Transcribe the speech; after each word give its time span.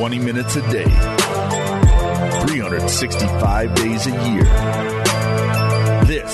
20 0.00 0.18
minutes 0.20 0.56
a 0.56 0.62
day, 0.72 0.84
365 2.46 3.74
days 3.74 4.06
a 4.06 4.10
year. 4.30 4.44
This 6.06 6.32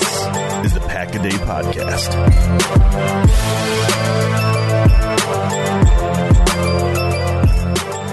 is 0.63 0.73
the 0.73 0.79
Pack 0.87 1.13
a 1.15 1.21
Day 1.21 1.31
Podcast. 1.31 2.13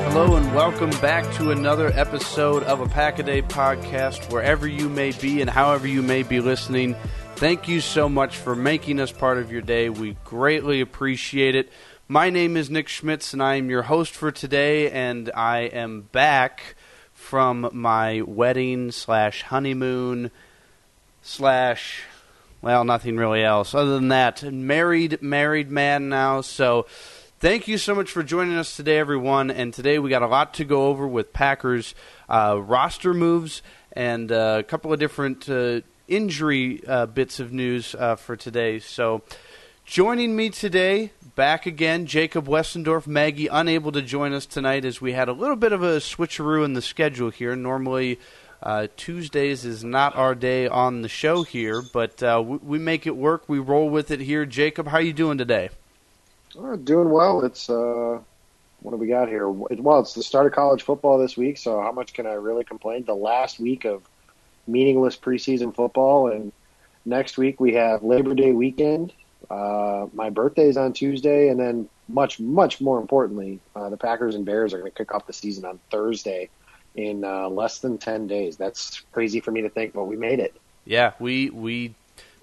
Hello 0.09 0.35
and 0.35 0.53
welcome 0.57 0.90
back 1.00 1.32
to 1.35 1.53
another 1.53 1.93
episode 1.95 2.64
of 2.64 2.80
a 2.80 2.89
Pack 2.89 3.21
a 3.21 3.23
Day 3.23 3.41
podcast. 3.41 4.32
Wherever 4.32 4.66
you 4.66 4.89
may 4.89 5.12
be 5.12 5.41
and 5.41 5.48
however 5.48 5.86
you 5.86 6.02
may 6.02 6.25
be 6.25 6.41
listening, 6.41 6.96
thank 7.36 7.68
you 7.68 7.80
so 7.80 8.09
much 8.09 8.39
for 8.39 8.57
making 8.57 8.98
us 8.98 9.12
part 9.12 9.39
of 9.39 9.52
your 9.52 9.62
day. 9.62 9.89
We 9.89 10.16
greatly 10.25 10.80
appreciate 10.80 11.55
it. 11.55 11.71
My 12.07 12.29
name 12.29 12.58
is 12.58 12.68
Nick 12.68 12.89
Schmitz, 12.89 13.32
and 13.32 13.43
I 13.43 13.54
am 13.54 13.71
your 13.71 13.85
host 13.85 14.13
for 14.13 14.31
today. 14.31 14.90
And 14.90 15.31
I 15.35 15.61
am 15.61 16.03
back 16.13 16.75
from 17.14 17.71
my 17.72 18.21
wedding 18.21 18.90
slash 18.90 19.40
honeymoon 19.40 20.30
slash 21.22 22.03
well, 22.61 22.85
nothing 22.85 23.17
really 23.17 23.43
else 23.43 23.75
other 23.75 23.94
than 23.94 24.08
that. 24.08 24.43
Married, 24.43 25.22
married 25.22 25.71
man 25.71 26.11
now. 26.11 26.43
So, 26.43 26.85
thank 27.40 27.68
you 27.68 27.79
so 27.79 27.94
much 27.94 28.11
for 28.11 28.22
joining 28.22 28.57
us 28.57 28.77
today, 28.77 28.99
everyone. 28.99 29.50
And 29.50 29.72
today 29.72 29.99
we 29.99 30.11
got 30.11 30.22
a 30.22 30.27
lot 30.27 30.52
to 30.55 30.64
go 30.66 30.89
over 30.89 31.08
with 31.08 31.32
Packers 31.32 31.94
uh, 32.28 32.61
roster 32.61 33.14
moves 33.14 33.62
and 33.92 34.30
uh, 34.30 34.56
a 34.58 34.62
couple 34.62 34.92
of 34.92 35.00
different 35.00 35.48
uh, 35.48 35.80
injury 36.06 36.86
uh, 36.86 37.06
bits 37.06 37.41
of 37.41 37.50
news 37.50 37.94
uh, 37.94 38.16
for 38.16 38.36
today. 38.36 38.78
So. 38.78 39.22
Joining 39.86 40.34
me 40.34 40.48
today, 40.48 41.12
back 41.34 41.66
again, 41.66 42.06
Jacob 42.06 42.47
Westendorf. 42.47 43.06
Maggie 43.06 43.48
unable 43.48 43.92
to 43.92 44.02
join 44.02 44.32
us 44.32 44.46
tonight 44.46 44.84
as 44.84 45.00
we 45.00 45.12
had 45.12 45.28
a 45.28 45.32
little 45.32 45.56
bit 45.56 45.72
of 45.72 45.82
a 45.82 45.96
switcheroo 45.96 46.64
in 46.64 46.74
the 46.74 46.82
schedule 46.82 47.30
here. 47.30 47.56
Normally, 47.56 48.18
uh, 48.62 48.88
Tuesdays 48.96 49.64
is 49.64 49.84
not 49.84 50.16
our 50.16 50.34
day 50.34 50.66
on 50.66 51.02
the 51.02 51.08
show 51.08 51.42
here, 51.42 51.82
but 51.82 52.22
uh, 52.22 52.42
we, 52.44 52.56
we, 52.58 52.78
make 52.78 53.06
it 53.06 53.16
work. 53.16 53.48
We 53.48 53.58
roll 53.58 53.91
with 53.91 54.10
it 54.10 54.20
here. 54.20 54.46
Jacob, 54.46 54.88
how 54.88 54.98
you 54.98 55.12
doing 55.12 55.38
today? 55.38 55.70
Oh, 56.56 56.76
doing 56.76 57.10
well. 57.10 57.44
It's 57.44 57.69
uh, 57.69 58.19
what 58.80 58.92
do 58.92 58.96
we 58.96 59.08
got 59.08 59.28
here? 59.28 59.48
Well, 59.48 60.00
it's 60.00 60.14
the 60.14 60.22
start 60.22 60.46
of 60.46 60.52
college 60.52 60.82
football 60.82 61.19
this 61.19 61.36
week, 61.36 61.58
so 61.58 61.80
how 61.80 61.92
much 61.92 62.12
can 62.12 62.26
I 62.26 62.34
really 62.34 62.64
complain? 62.64 63.04
The 63.04 63.14
last 63.14 63.58
week 63.58 63.84
of 63.84 64.02
meaningless 64.66 65.16
preseason 65.16 65.74
football, 65.74 66.28
and 66.28 66.52
next 67.04 67.36
week 67.36 67.60
we 67.60 67.74
have 67.74 68.02
Labor 68.02 68.34
Day 68.34 68.52
weekend 68.52 69.12
uh, 69.50 70.06
my 70.12 70.31
birthday 70.31 70.69
is 70.69 70.77
on 70.77 70.92
Tuesday, 70.92 71.48
and 71.48 71.59
then 71.59 71.89
much, 72.09 72.41
much 72.41 72.81
more 72.81 73.00
importantly, 73.00 73.61
uh, 73.75 73.91
the 73.91 73.97
Packers 73.97 74.34
and 74.34 74.45
Bears 74.45 74.75
are 74.75 74.78
going 74.78 74.91
to 74.91 74.97
kick 74.97 75.14
off 75.14 75.27
the 75.27 75.33
season 75.33 75.64
on 75.64 75.81
Thursday 75.91 76.50
in 76.95 77.25
uh, 77.25 77.48
less 77.48 77.78
than 77.81 77.98
ten 77.98 78.27
days. 78.27 78.56
That's 78.56 79.00
crazy 79.12 79.41
for 79.41 79.50
me 79.50 79.62
to 79.62 79.70
think, 79.70 79.95
but 79.95 80.05
we 80.05 80.17
made 80.17 80.41
it. 80.41 80.55
Yeah, 80.84 81.12
we 81.19 81.50
we 81.50 81.95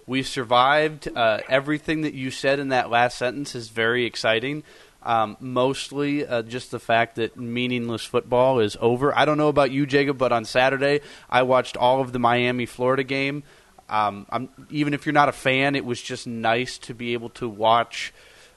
we 0.05 0.23
survived. 0.23 1.07
Uh, 1.15 1.39
everything 1.47 2.01
that 2.01 2.13
you 2.13 2.31
said 2.31 2.59
in 2.59 2.69
that 2.69 2.89
last 2.89 3.17
sentence 3.17 3.55
is 3.55 3.69
very 3.69 4.05
exciting. 4.05 4.63
Um, 5.03 5.35
mostly 5.39 6.27
uh, 6.27 6.43
just 6.43 6.69
the 6.69 6.79
fact 6.79 7.15
that 7.15 7.35
meaningless 7.35 8.05
football 8.05 8.59
is 8.59 8.77
over. 8.79 9.17
I 9.17 9.25
don't 9.25 9.37
know 9.37 9.47
about 9.47 9.71
you, 9.71 9.87
Jacob, 9.87 10.17
but 10.17 10.31
on 10.31 10.45
Saturday 10.45 11.01
I 11.29 11.41
watched 11.41 11.75
all 11.75 12.01
of 12.01 12.11
the 12.11 12.19
Miami 12.19 12.67
Florida 12.67 13.03
game. 13.03 13.43
Um, 13.91 14.25
even 14.69 14.93
if 14.93 15.05
you're 15.05 15.13
not 15.13 15.29
a 15.29 15.33
fan, 15.33 15.75
it 15.75 15.85
was 15.85 16.01
just 16.01 16.25
nice 16.25 16.77
to 16.79 16.93
be 16.93 17.13
able 17.13 17.29
to 17.31 17.47
watch. 17.47 18.13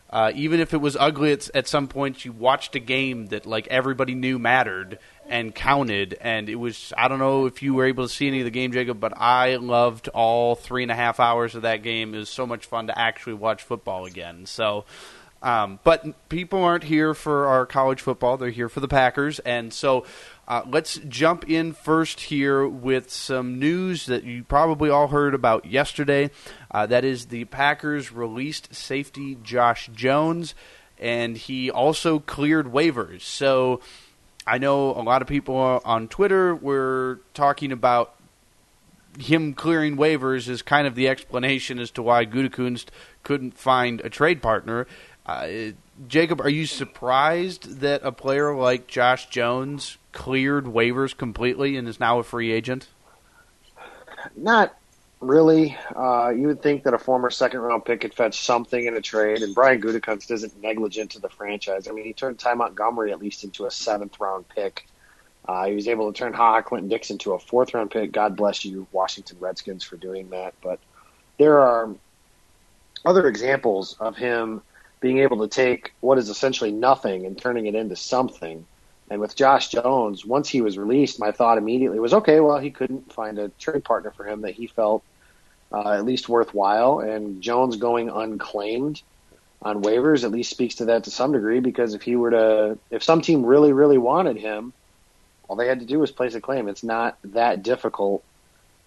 Uh, 0.08 0.30
even 0.36 0.60
if 0.60 0.72
it 0.72 0.76
was 0.80 0.96
ugly 0.96 1.32
at, 1.32 1.50
at 1.56 1.66
some 1.66 1.88
points, 1.88 2.24
you 2.24 2.30
watched 2.30 2.76
a 2.76 2.78
game 2.78 3.26
that 3.26 3.46
like 3.46 3.66
everybody 3.66 4.14
knew 4.14 4.38
mattered 4.38 5.00
and 5.28 5.52
counted. 5.52 6.16
And 6.20 6.48
it 6.48 6.54
was 6.54 6.92
I 6.96 7.08
don't 7.08 7.18
know 7.18 7.46
if 7.46 7.62
you 7.64 7.74
were 7.74 7.86
able 7.86 8.06
to 8.06 8.08
see 8.08 8.28
any 8.28 8.38
of 8.38 8.44
the 8.44 8.52
game, 8.52 8.70
Jacob, 8.70 9.00
but 9.00 9.12
I 9.16 9.56
loved 9.56 10.06
all 10.08 10.54
three 10.54 10.84
and 10.84 10.92
a 10.92 10.94
half 10.94 11.18
hours 11.18 11.56
of 11.56 11.62
that 11.62 11.82
game. 11.82 12.14
It 12.14 12.18
was 12.18 12.28
so 12.28 12.46
much 12.46 12.66
fun 12.66 12.86
to 12.86 12.96
actually 12.96 13.34
watch 13.34 13.62
football 13.62 14.06
again. 14.06 14.46
So. 14.46 14.84
Um, 15.42 15.78
but 15.84 16.30
people 16.30 16.64
aren't 16.64 16.84
here 16.84 17.12
for 17.12 17.48
our 17.48 17.66
college 17.66 18.00
football; 18.00 18.38
they're 18.38 18.48
here 18.48 18.70
for 18.70 18.80
the 18.80 18.88
Packers, 18.88 19.40
and 19.40 19.74
so 19.74 20.06
uh, 20.46 20.62
let's 20.66 20.98
jump 21.08 21.48
in 21.48 21.72
first 21.72 22.20
here 22.20 22.66
with 22.66 23.10
some 23.10 23.58
news 23.58 24.06
that 24.06 24.24
you 24.24 24.44
probably 24.44 24.90
all 24.90 25.08
heard 25.08 25.34
about 25.34 25.64
yesterday. 25.64 26.30
Uh, 26.70 26.86
that 26.86 27.04
is, 27.04 27.26
the 27.26 27.44
Packers 27.46 28.12
released 28.12 28.74
safety 28.74 29.38
Josh 29.42 29.88
Jones, 29.94 30.54
and 30.98 31.36
he 31.36 31.70
also 31.70 32.18
cleared 32.18 32.66
waivers. 32.66 33.22
So 33.22 33.80
I 34.46 34.58
know 34.58 34.90
a 34.90 35.00
lot 35.02 35.22
of 35.22 35.28
people 35.28 35.80
on 35.84 36.08
Twitter 36.08 36.54
were 36.54 37.20
talking 37.32 37.72
about 37.72 38.14
him 39.18 39.54
clearing 39.54 39.96
waivers 39.96 40.48
as 40.48 40.60
kind 40.62 40.86
of 40.86 40.94
the 40.94 41.08
explanation 41.08 41.78
as 41.78 41.90
to 41.92 42.02
why 42.02 42.26
Gutekunst 42.26 42.86
couldn't 43.22 43.56
find 43.56 44.00
a 44.02 44.10
trade 44.10 44.42
partner. 44.42 44.86
Jacob, 46.08 46.40
are 46.40 46.50
you 46.50 46.66
surprised 46.66 47.80
that 47.80 48.02
a 48.04 48.12
player 48.12 48.54
like 48.54 48.86
Josh 48.86 49.26
Jones 49.26 49.96
cleared 50.12 50.66
waivers 50.66 51.16
completely 51.16 51.76
and 51.76 51.88
is 51.88 51.98
now 51.98 52.18
a 52.18 52.22
free 52.22 52.52
agent? 52.52 52.88
Not 54.36 54.76
really. 55.20 55.76
Uh, 55.94 56.30
you 56.30 56.46
would 56.46 56.62
think 56.62 56.82
that 56.84 56.94
a 56.94 56.98
former 56.98 57.30
second 57.30 57.60
round 57.60 57.84
pick 57.84 58.02
could 58.02 58.14
fetch 58.14 58.40
something 58.40 58.86
in 58.86 58.94
a 58.94 59.00
trade, 59.00 59.42
and 59.42 59.54
Brian 59.54 59.80
Gutekunst 59.80 60.30
isn't 60.30 60.60
negligent 60.60 61.12
to 61.12 61.20
the 61.20 61.28
franchise. 61.28 61.88
I 61.88 61.92
mean, 61.92 62.04
he 62.04 62.12
turned 62.12 62.38
Ty 62.38 62.54
Montgomery 62.54 63.12
at 63.12 63.18
least 63.18 63.44
into 63.44 63.66
a 63.66 63.70
seventh 63.70 64.20
round 64.20 64.48
pick. 64.48 64.86
Uh, 65.46 65.66
he 65.66 65.74
was 65.74 65.88
able 65.88 66.10
to 66.12 66.18
turn 66.18 66.32
Ha 66.32 66.62
Clinton 66.62 66.88
Dixon 66.88 67.18
to 67.18 67.32
a 67.32 67.38
fourth 67.38 67.74
round 67.74 67.90
pick. 67.90 68.12
God 68.12 68.36
bless 68.36 68.64
you, 68.64 68.86
Washington 68.92 69.38
Redskins, 69.40 69.84
for 69.84 69.96
doing 69.96 70.30
that. 70.30 70.54
But 70.62 70.80
there 71.38 71.60
are 71.60 71.90
other 73.04 73.28
examples 73.28 73.96
of 74.00 74.16
him 74.16 74.62
being 75.04 75.18
able 75.18 75.46
to 75.46 75.48
take 75.48 75.92
what 76.00 76.16
is 76.16 76.30
essentially 76.30 76.72
nothing 76.72 77.26
and 77.26 77.36
turning 77.36 77.66
it 77.66 77.74
into 77.74 77.94
something. 77.94 78.64
And 79.10 79.20
with 79.20 79.36
Josh 79.36 79.68
Jones, 79.68 80.24
once 80.24 80.48
he 80.48 80.62
was 80.62 80.78
released, 80.78 81.20
my 81.20 81.30
thought 81.30 81.58
immediately 81.58 82.00
was, 82.00 82.14
okay, 82.14 82.40
well, 82.40 82.58
he 82.58 82.70
couldn't 82.70 83.12
find 83.12 83.38
a 83.38 83.50
trade 83.50 83.84
partner 83.84 84.12
for 84.12 84.26
him 84.26 84.40
that 84.40 84.54
he 84.54 84.66
felt 84.66 85.04
uh, 85.70 85.90
at 85.90 86.06
least 86.06 86.30
worthwhile. 86.30 87.00
And 87.00 87.42
Jones 87.42 87.76
going 87.76 88.08
unclaimed 88.08 89.02
on 89.60 89.82
waivers 89.82 90.24
at 90.24 90.30
least 90.30 90.48
speaks 90.48 90.76
to 90.76 90.86
that 90.86 91.04
to 91.04 91.10
some 91.10 91.32
degree 91.32 91.60
because 91.60 91.92
if 91.92 92.00
he 92.00 92.16
were 92.16 92.30
to, 92.30 92.78
if 92.90 93.02
some 93.02 93.20
team 93.20 93.44
really, 93.44 93.74
really 93.74 93.98
wanted 93.98 94.38
him, 94.38 94.72
all 95.48 95.56
they 95.56 95.68
had 95.68 95.80
to 95.80 95.86
do 95.86 95.98
was 95.98 96.12
place 96.12 96.34
a 96.34 96.40
claim. 96.40 96.66
It's 96.66 96.82
not 96.82 97.18
that 97.24 97.62
difficult 97.62 98.24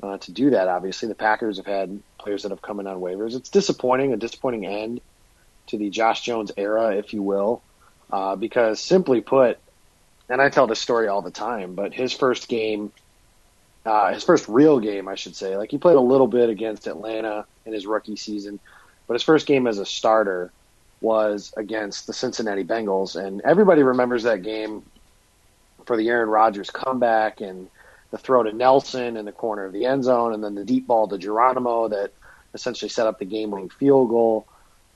uh, 0.01 0.17
to 0.17 0.31
do 0.31 0.49
that. 0.49 0.67
Obviously, 0.67 1.09
the 1.09 1.13
Packers 1.13 1.57
have 1.57 1.67
had 1.67 2.01
players 2.17 2.41
that 2.41 2.49
have 2.49 2.63
come 2.63 2.79
in 2.79 2.88
on 2.88 3.01
waivers. 3.01 3.35
It's 3.35 3.49
disappointing, 3.49 4.13
a 4.13 4.17
disappointing 4.17 4.66
end 4.66 4.99
to 5.67 5.78
the 5.78 5.89
Josh 5.89 6.22
Jones 6.22 6.51
era, 6.57 6.95
if 6.95 7.13
you 7.13 7.22
will, 7.22 7.61
uh, 8.11 8.35
because 8.35 8.79
simply 8.79 9.22
put, 9.22 9.57
and 10.29 10.41
I 10.41 10.50
tell 10.50 10.67
this 10.67 10.79
story 10.79 11.07
all 11.07 11.22
the 11.22 11.31
time, 11.31 11.75
but 11.75 11.94
his 11.94 12.13
first 12.13 12.47
game, 12.47 12.91
uh, 13.85 14.13
his 14.13 14.23
first 14.23 14.47
real 14.47 14.79
game, 14.79 15.07
I 15.07 15.16
should 15.16 15.35
say, 15.35 15.57
like 15.57 15.72
he 15.72 15.78
played 15.78 15.95
a 15.95 16.01
little 16.01 16.28
bit 16.28 16.50
against 16.50 16.88
Atlanta 16.88 17.45
in 17.66 17.73
his 17.73 17.85
rookie 17.85 18.16
season, 18.16 18.59
but 19.07 19.13
his 19.13 19.23
first 19.23 19.47
game 19.47 19.67
as 19.67 19.79
a 19.79 19.85
starter 19.85 20.51
was 21.00 21.53
against 21.55 22.07
the 22.07 22.13
Cincinnati 22.13 22.63
Bengals, 22.63 23.16
and 23.16 23.41
everybody 23.41 23.84
remembers 23.84 24.23
that 24.23 24.41
game 24.41 24.84
for 25.85 25.95
the 25.95 26.09
Aaron 26.09 26.29
Rodgers 26.29 26.69
comeback 26.69 27.39
and 27.39 27.69
the 28.11 28.17
throw 28.17 28.44
to 28.44 28.53
Nelson 28.53 29.17
in 29.17 29.25
the 29.25 29.31
corner 29.31 29.66
of 29.66 29.73
the 29.73 29.85
end 29.85 30.03
zone, 30.03 30.34
and 30.34 30.44
then 30.44 30.55
the 30.55 30.66
deep 30.66 30.88
ball 30.88 31.07
to 31.07 31.17
Geronimo 31.17 31.88
that 31.89 32.13
essentially 32.53 32.89
set 32.89 33.07
up 33.07 33.19
the 33.19 33.25
game-winning 33.25 33.69
field 33.69 34.09
goal, 34.09 34.47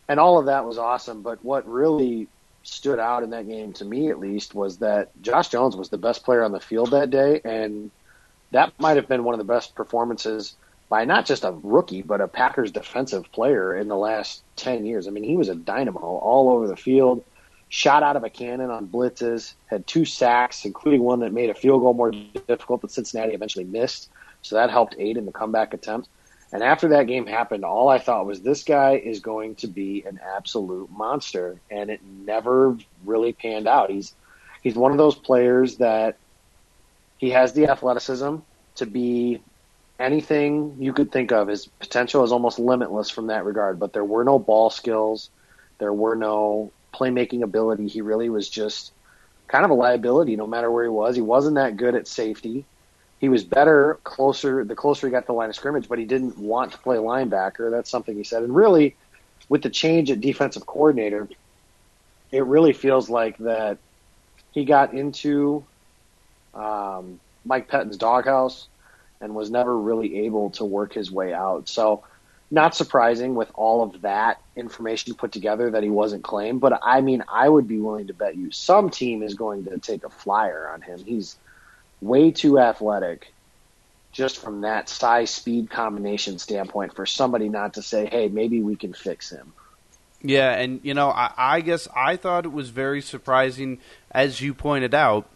and 0.07 0.19
all 0.19 0.37
of 0.37 0.45
that 0.47 0.65
was 0.65 0.77
awesome. 0.77 1.21
But 1.21 1.43
what 1.43 1.67
really 1.67 2.27
stood 2.63 2.99
out 2.99 3.23
in 3.23 3.31
that 3.31 3.47
game 3.47 3.73
to 3.73 3.85
me 3.85 4.09
at 4.09 4.19
least 4.19 4.53
was 4.53 4.77
that 4.77 5.09
Josh 5.21 5.49
Jones 5.49 5.75
was 5.75 5.89
the 5.89 5.97
best 5.97 6.23
player 6.23 6.43
on 6.43 6.51
the 6.51 6.59
field 6.59 6.91
that 6.91 7.09
day 7.09 7.41
and 7.43 7.89
that 8.51 8.71
might 8.79 8.97
have 8.97 9.07
been 9.07 9.23
one 9.23 9.33
of 9.33 9.39
the 9.39 9.51
best 9.51 9.73
performances 9.73 10.55
by 10.89 11.05
not 11.05 11.25
just 11.25 11.43
a 11.43 11.55
rookie 11.63 12.01
but 12.01 12.21
a 12.21 12.27
Packers 12.27 12.71
defensive 12.71 13.31
player 13.31 13.75
in 13.75 13.87
the 13.87 13.95
last 13.95 14.43
10 14.57 14.85
years. 14.85 15.07
I 15.07 15.11
mean, 15.11 15.23
he 15.23 15.37
was 15.37 15.49
a 15.49 15.55
dynamo 15.55 15.99
all 15.99 16.49
over 16.49 16.67
the 16.67 16.75
field, 16.75 17.23
shot 17.69 18.03
out 18.03 18.15
of 18.15 18.23
a 18.23 18.29
cannon 18.29 18.69
on 18.69 18.87
blitzes, 18.87 19.53
had 19.67 19.87
two 19.87 20.05
sacks 20.05 20.65
including 20.65 21.01
one 21.01 21.21
that 21.21 21.33
made 21.33 21.49
a 21.49 21.55
field 21.55 21.81
goal 21.81 21.93
more 21.93 22.11
difficult 22.11 22.81
that 22.81 22.91
Cincinnati 22.91 23.33
eventually 23.33 23.65
missed. 23.65 24.09
So 24.43 24.55
that 24.55 24.69
helped 24.69 24.95
aid 24.99 25.17
in 25.17 25.25
the 25.25 25.31
comeback 25.31 25.73
attempt. 25.73 26.09
And 26.53 26.63
after 26.63 26.89
that 26.89 27.07
game 27.07 27.25
happened, 27.27 27.63
all 27.63 27.87
I 27.87 27.99
thought 27.99 28.25
was 28.25 28.41
this 28.41 28.63
guy 28.63 28.95
is 28.95 29.21
going 29.21 29.55
to 29.55 29.67
be 29.67 30.03
an 30.05 30.19
absolute 30.35 30.91
monster, 30.91 31.59
and 31.69 31.89
it 31.89 32.01
never 32.03 32.77
really 33.05 33.31
panned 33.31 33.67
out. 33.67 33.89
He's 33.89 34.13
he's 34.61 34.75
one 34.75 34.91
of 34.91 34.97
those 34.97 35.15
players 35.15 35.77
that 35.77 36.17
he 37.17 37.29
has 37.29 37.53
the 37.53 37.67
athleticism 37.67 38.37
to 38.75 38.85
be 38.85 39.41
anything 39.99 40.75
you 40.79 40.91
could 40.91 41.11
think 41.11 41.31
of. 41.31 41.47
His 41.47 41.67
potential 41.67 42.23
is 42.23 42.31
almost 42.31 42.59
limitless 42.59 43.09
from 43.09 43.27
that 43.27 43.45
regard, 43.45 43.79
but 43.79 43.93
there 43.93 44.03
were 44.03 44.23
no 44.23 44.39
ball 44.39 44.69
skills, 44.69 45.29
there 45.77 45.93
were 45.93 46.15
no 46.15 46.71
playmaking 46.93 47.43
ability. 47.43 47.87
He 47.87 48.01
really 48.01 48.29
was 48.29 48.49
just 48.49 48.91
kind 49.47 49.63
of 49.63 49.71
a 49.71 49.75
liability 49.75 50.35
no 50.35 50.47
matter 50.47 50.69
where 50.69 50.83
he 50.83 50.89
was. 50.89 51.15
He 51.15 51.21
wasn't 51.21 51.55
that 51.55 51.77
good 51.77 51.95
at 51.95 52.07
safety. 52.07 52.65
He 53.21 53.29
was 53.29 53.43
better 53.43 53.99
closer 54.03 54.65
the 54.65 54.75
closer 54.75 55.05
he 55.05 55.11
got 55.11 55.21
to 55.21 55.27
the 55.27 55.33
line 55.33 55.49
of 55.49 55.55
scrimmage, 55.55 55.87
but 55.87 55.99
he 55.99 56.05
didn't 56.05 56.39
want 56.39 56.71
to 56.71 56.79
play 56.79 56.97
linebacker. 56.97 57.69
That's 57.69 57.89
something 57.89 58.17
he 58.17 58.23
said. 58.23 58.41
And 58.41 58.53
really, 58.53 58.95
with 59.47 59.61
the 59.61 59.69
change 59.69 60.09
at 60.09 60.19
defensive 60.19 60.65
coordinator, 60.65 61.29
it 62.31 62.43
really 62.43 62.73
feels 62.73 63.11
like 63.11 63.37
that 63.37 63.77
he 64.51 64.65
got 64.65 64.95
into 64.95 65.63
um, 66.55 67.19
Mike 67.45 67.67
Pettine's 67.67 67.97
doghouse 67.97 68.67
and 69.21 69.35
was 69.35 69.51
never 69.51 69.77
really 69.77 70.25
able 70.25 70.49
to 70.51 70.65
work 70.65 70.93
his 70.93 71.11
way 71.11 71.31
out. 71.31 71.69
So, 71.69 72.03
not 72.49 72.75
surprising 72.75 73.35
with 73.35 73.51
all 73.53 73.83
of 73.83 74.01
that 74.01 74.41
information 74.55 75.13
put 75.13 75.31
together 75.31 75.69
that 75.69 75.83
he 75.83 75.89
wasn't 75.89 76.23
claimed. 76.23 76.59
But 76.59 76.79
I 76.81 77.01
mean, 77.01 77.23
I 77.31 77.47
would 77.47 77.67
be 77.67 77.79
willing 77.79 78.07
to 78.07 78.13
bet 78.13 78.35
you 78.35 78.51
some 78.51 78.89
team 78.89 79.21
is 79.21 79.35
going 79.35 79.65
to 79.65 79.77
take 79.77 80.03
a 80.03 80.09
flyer 80.09 80.69
on 80.73 80.81
him. 80.81 80.99
He's 81.05 81.37
way 82.01 82.31
too 82.31 82.59
athletic 82.59 83.31
just 84.11 84.39
from 84.39 84.61
that 84.61 84.89
size 84.89 85.29
speed 85.29 85.69
combination 85.69 86.37
standpoint 86.37 86.95
for 86.95 87.05
somebody 87.05 87.47
not 87.47 87.75
to 87.75 87.81
say, 87.81 88.07
hey, 88.07 88.27
maybe 88.27 88.61
we 88.61 88.75
can 88.75 88.93
fix 88.93 89.29
him. 89.29 89.53
Yeah, 90.21 90.51
and 90.51 90.81
you 90.83 90.93
know, 90.93 91.09
I, 91.09 91.31
I 91.37 91.61
guess 91.61 91.87
I 91.95 92.15
thought 92.15 92.45
it 92.45 92.51
was 92.51 92.69
very 92.69 93.01
surprising, 93.01 93.79
as 94.11 94.41
you 94.41 94.53
pointed 94.53 94.93
out. 94.93 95.27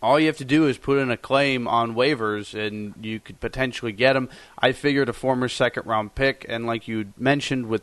All 0.00 0.20
you 0.20 0.28
have 0.28 0.36
to 0.36 0.44
do 0.44 0.68
is 0.68 0.78
put 0.78 0.98
in 0.98 1.10
a 1.10 1.16
claim 1.16 1.66
on 1.66 1.96
waivers, 1.96 2.54
and 2.54 2.94
you 3.04 3.18
could 3.18 3.40
potentially 3.40 3.90
get 3.90 4.14
him. 4.14 4.28
I 4.56 4.70
figured 4.70 5.08
a 5.08 5.12
former 5.12 5.48
second 5.48 5.86
round 5.86 6.14
pick, 6.14 6.46
and 6.48 6.66
like 6.66 6.86
you 6.86 7.12
mentioned, 7.16 7.66
with 7.66 7.82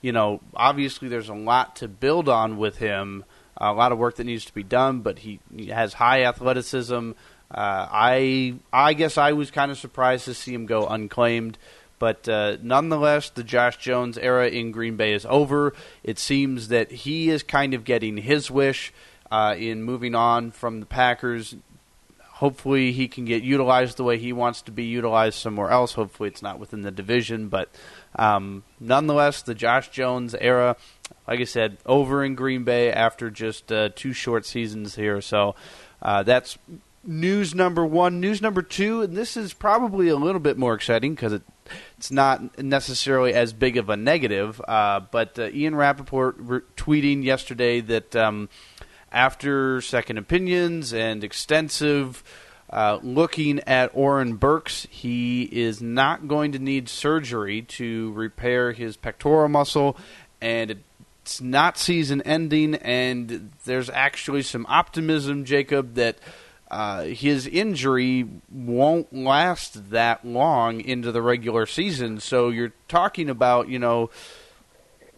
you 0.00 0.12
know, 0.12 0.40
obviously 0.54 1.08
there's 1.08 1.28
a 1.28 1.34
lot 1.34 1.74
to 1.76 1.88
build 1.88 2.28
on 2.28 2.58
with 2.58 2.78
him, 2.78 3.24
a 3.56 3.72
lot 3.72 3.90
of 3.90 3.98
work 3.98 4.16
that 4.16 4.24
needs 4.24 4.44
to 4.44 4.54
be 4.54 4.62
done, 4.62 5.00
but 5.00 5.20
he, 5.20 5.40
he 5.54 5.66
has 5.66 5.94
high 5.94 6.22
athleticism. 6.22 7.12
Uh, 7.50 7.86
I 7.90 8.54
I 8.72 8.94
guess 8.94 9.18
I 9.18 9.32
was 9.32 9.50
kind 9.50 9.70
of 9.70 9.78
surprised 9.78 10.24
to 10.24 10.34
see 10.34 10.52
him 10.52 10.66
go 10.66 10.86
unclaimed. 10.86 11.58
But 11.98 12.28
uh, 12.28 12.58
nonetheless, 12.62 13.30
the 13.30 13.44
Josh 13.44 13.78
Jones 13.78 14.18
era 14.18 14.48
in 14.48 14.70
Green 14.70 14.96
Bay 14.96 15.14
is 15.14 15.24
over. 15.26 15.72
It 16.04 16.18
seems 16.18 16.68
that 16.68 16.90
he 16.90 17.30
is 17.30 17.42
kind 17.42 17.72
of 17.72 17.84
getting 17.84 18.18
his 18.18 18.50
wish 18.50 18.92
uh, 19.30 19.54
in 19.56 19.82
moving 19.82 20.14
on 20.14 20.50
from 20.50 20.80
the 20.80 20.86
Packers. 20.86 21.56
Hopefully, 22.20 22.92
he 22.92 23.08
can 23.08 23.24
get 23.24 23.42
utilized 23.42 23.96
the 23.96 24.04
way 24.04 24.18
he 24.18 24.30
wants 24.30 24.60
to 24.62 24.70
be 24.70 24.84
utilized 24.84 25.38
somewhere 25.38 25.70
else. 25.70 25.94
Hopefully, 25.94 26.28
it's 26.28 26.42
not 26.42 26.58
within 26.58 26.82
the 26.82 26.90
division. 26.90 27.48
But 27.48 27.70
um, 28.14 28.62
nonetheless, 28.78 29.40
the 29.40 29.54
Josh 29.54 29.88
Jones 29.88 30.34
era, 30.34 30.76
like 31.26 31.40
I 31.40 31.44
said, 31.44 31.78
over 31.86 32.22
in 32.22 32.34
Green 32.34 32.62
Bay 32.62 32.92
after 32.92 33.30
just 33.30 33.72
uh, 33.72 33.88
two 33.94 34.12
short 34.12 34.44
seasons 34.44 34.96
here. 34.96 35.22
So 35.22 35.54
uh, 36.02 36.24
that's 36.24 36.58
news 37.06 37.54
number 37.54 37.84
one. 37.84 38.20
News 38.20 38.42
number 38.42 38.62
two, 38.62 39.02
and 39.02 39.16
this 39.16 39.36
is 39.36 39.52
probably 39.52 40.08
a 40.08 40.16
little 40.16 40.40
bit 40.40 40.58
more 40.58 40.74
exciting 40.74 41.14
because 41.14 41.32
it 41.32 41.42
it's 41.98 42.10
not 42.10 42.62
necessarily 42.62 43.32
as 43.34 43.52
big 43.52 43.76
of 43.76 43.88
a 43.88 43.96
negative. 43.96 44.60
Uh, 44.66 45.00
but 45.00 45.38
uh, 45.38 45.48
Ian 45.50 45.74
Rapoport 45.74 46.36
re- 46.38 46.60
tweeting 46.76 47.24
yesterday 47.24 47.80
that 47.80 48.14
um, 48.14 48.48
after 49.10 49.80
second 49.80 50.18
opinions 50.18 50.92
and 50.92 51.24
extensive 51.24 52.22
uh, 52.70 52.98
looking 53.02 53.60
at 53.60 53.90
Oren 53.94 54.34
Burks, 54.34 54.86
he 54.90 55.44
is 55.44 55.80
not 55.80 56.28
going 56.28 56.52
to 56.52 56.58
need 56.58 56.88
surgery 56.88 57.62
to 57.62 58.12
repair 58.12 58.72
his 58.72 58.96
pectoral 58.96 59.48
muscle, 59.48 59.96
and 60.40 60.82
it's 61.22 61.40
not 61.40 61.78
season 61.78 62.22
ending. 62.22 62.74
And 62.76 63.52
there's 63.64 63.88
actually 63.90 64.42
some 64.42 64.66
optimism, 64.68 65.44
Jacob, 65.44 65.94
that 65.94 66.18
uh, 66.76 67.04
his 67.04 67.46
injury 67.46 68.28
won't 68.52 69.10
last 69.10 69.92
that 69.92 70.26
long 70.26 70.78
into 70.82 71.10
the 71.10 71.22
regular 71.22 71.64
season. 71.64 72.20
So 72.20 72.50
you're 72.50 72.74
talking 72.86 73.30
about, 73.30 73.70
you 73.70 73.78
know, 73.78 74.10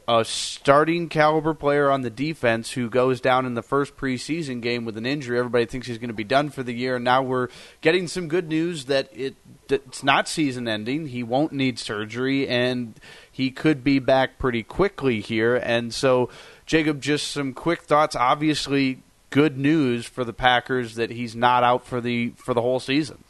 a 0.06 0.24
starting 0.24 1.08
caliber 1.08 1.54
player 1.54 1.90
on 1.90 2.02
the 2.02 2.10
defense 2.10 2.70
who 2.70 2.88
goes 2.88 3.20
down 3.20 3.44
in 3.44 3.54
the 3.54 3.62
first 3.62 3.96
preseason 3.96 4.60
game 4.60 4.84
with 4.84 4.96
an 4.96 5.04
injury. 5.04 5.36
Everybody 5.36 5.66
thinks 5.66 5.88
he's 5.88 5.98
going 5.98 6.10
to 6.10 6.14
be 6.14 6.22
done 6.22 6.50
for 6.50 6.62
the 6.62 6.72
year. 6.72 6.94
And 6.94 7.04
now 7.04 7.24
we're 7.24 7.48
getting 7.80 8.06
some 8.06 8.28
good 8.28 8.48
news 8.48 8.84
that 8.84 9.10
it 9.12 9.34
it's 9.68 10.04
not 10.04 10.28
season 10.28 10.68
ending. 10.68 11.08
He 11.08 11.24
won't 11.24 11.52
need 11.52 11.80
surgery, 11.80 12.46
and 12.46 12.94
he 13.32 13.50
could 13.50 13.82
be 13.82 13.98
back 13.98 14.38
pretty 14.38 14.62
quickly 14.62 15.20
here. 15.20 15.56
And 15.56 15.92
so, 15.92 16.30
Jacob, 16.66 17.02
just 17.02 17.32
some 17.32 17.52
quick 17.52 17.82
thoughts. 17.82 18.14
Obviously, 18.14 19.02
good 19.30 19.58
news 19.58 20.06
for 20.06 20.24
the 20.24 20.32
Packers 20.32 20.94
that 20.94 21.10
he's 21.10 21.34
not 21.34 21.62
out 21.62 21.86
for 21.86 22.00
the 22.00 22.30
for 22.30 22.54
the 22.54 22.62
whole 22.62 22.80
season. 22.80 23.24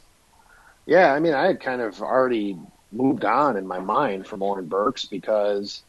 Yeah, 0.85 1.13
I 1.13 1.19
mean, 1.19 1.33
I 1.33 1.47
had 1.47 1.61
kind 1.61 1.81
of 1.81 2.01
already 2.01 2.57
moved 2.91 3.23
on 3.23 3.57
in 3.57 3.67
my 3.67 3.79
mind 3.79 4.25
from 4.25 4.41
Oren 4.41 4.65
Burks 4.65 5.05
because, 5.05 5.83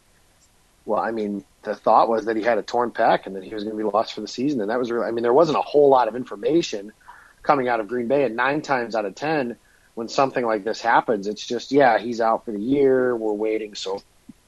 well, 0.85 1.01
I 1.01 1.11
mean, 1.11 1.45
the 1.63 1.75
thought 1.75 2.09
was 2.09 2.27
that 2.27 2.37
he 2.37 2.43
had 2.43 2.59
a 2.59 2.63
torn 2.63 2.91
pec 2.91 3.27
and 3.27 3.35
that 3.37 3.45
he 3.45 3.55
was 3.55 3.65
going 3.65 3.77
to 3.77 3.83
be 3.83 3.89
lost 3.89 4.15
for 4.15 4.21
the 4.21 4.29
season, 4.29 4.61
and 4.61 4.69
that 4.71 4.79
was 4.79 4.91
really, 4.91 5.07
I 5.07 5.11
mean, 5.11 5.23
there 5.23 5.33
wasn't 5.33 5.57
a 5.57 5.63
whole 5.63 5.89
lot 5.89 6.09
of 6.09 6.17
information 6.17 6.93
coming 7.43 7.69
out 7.69 7.81
of 7.81 7.89
Green 7.89 8.09
Bay, 8.09 8.25
and 8.25 8.37
nine 8.37 8.61
times 8.61 8.95
out 8.95 9.07
of 9.07 9.15
ten, 9.15 9.57
when 9.95 10.09
something 10.09 10.45
like 10.45 10.65
this 10.65 10.81
happens, 10.81 11.27
it's 11.27 11.47
just, 11.47 11.73
yeah, 11.73 11.99
he's 11.99 12.21
out 12.21 12.45
for 12.45 12.53
the 12.53 12.61
year, 12.61 13.17
we're 13.17 13.33
waiting, 13.33 13.75
so 13.75 14.03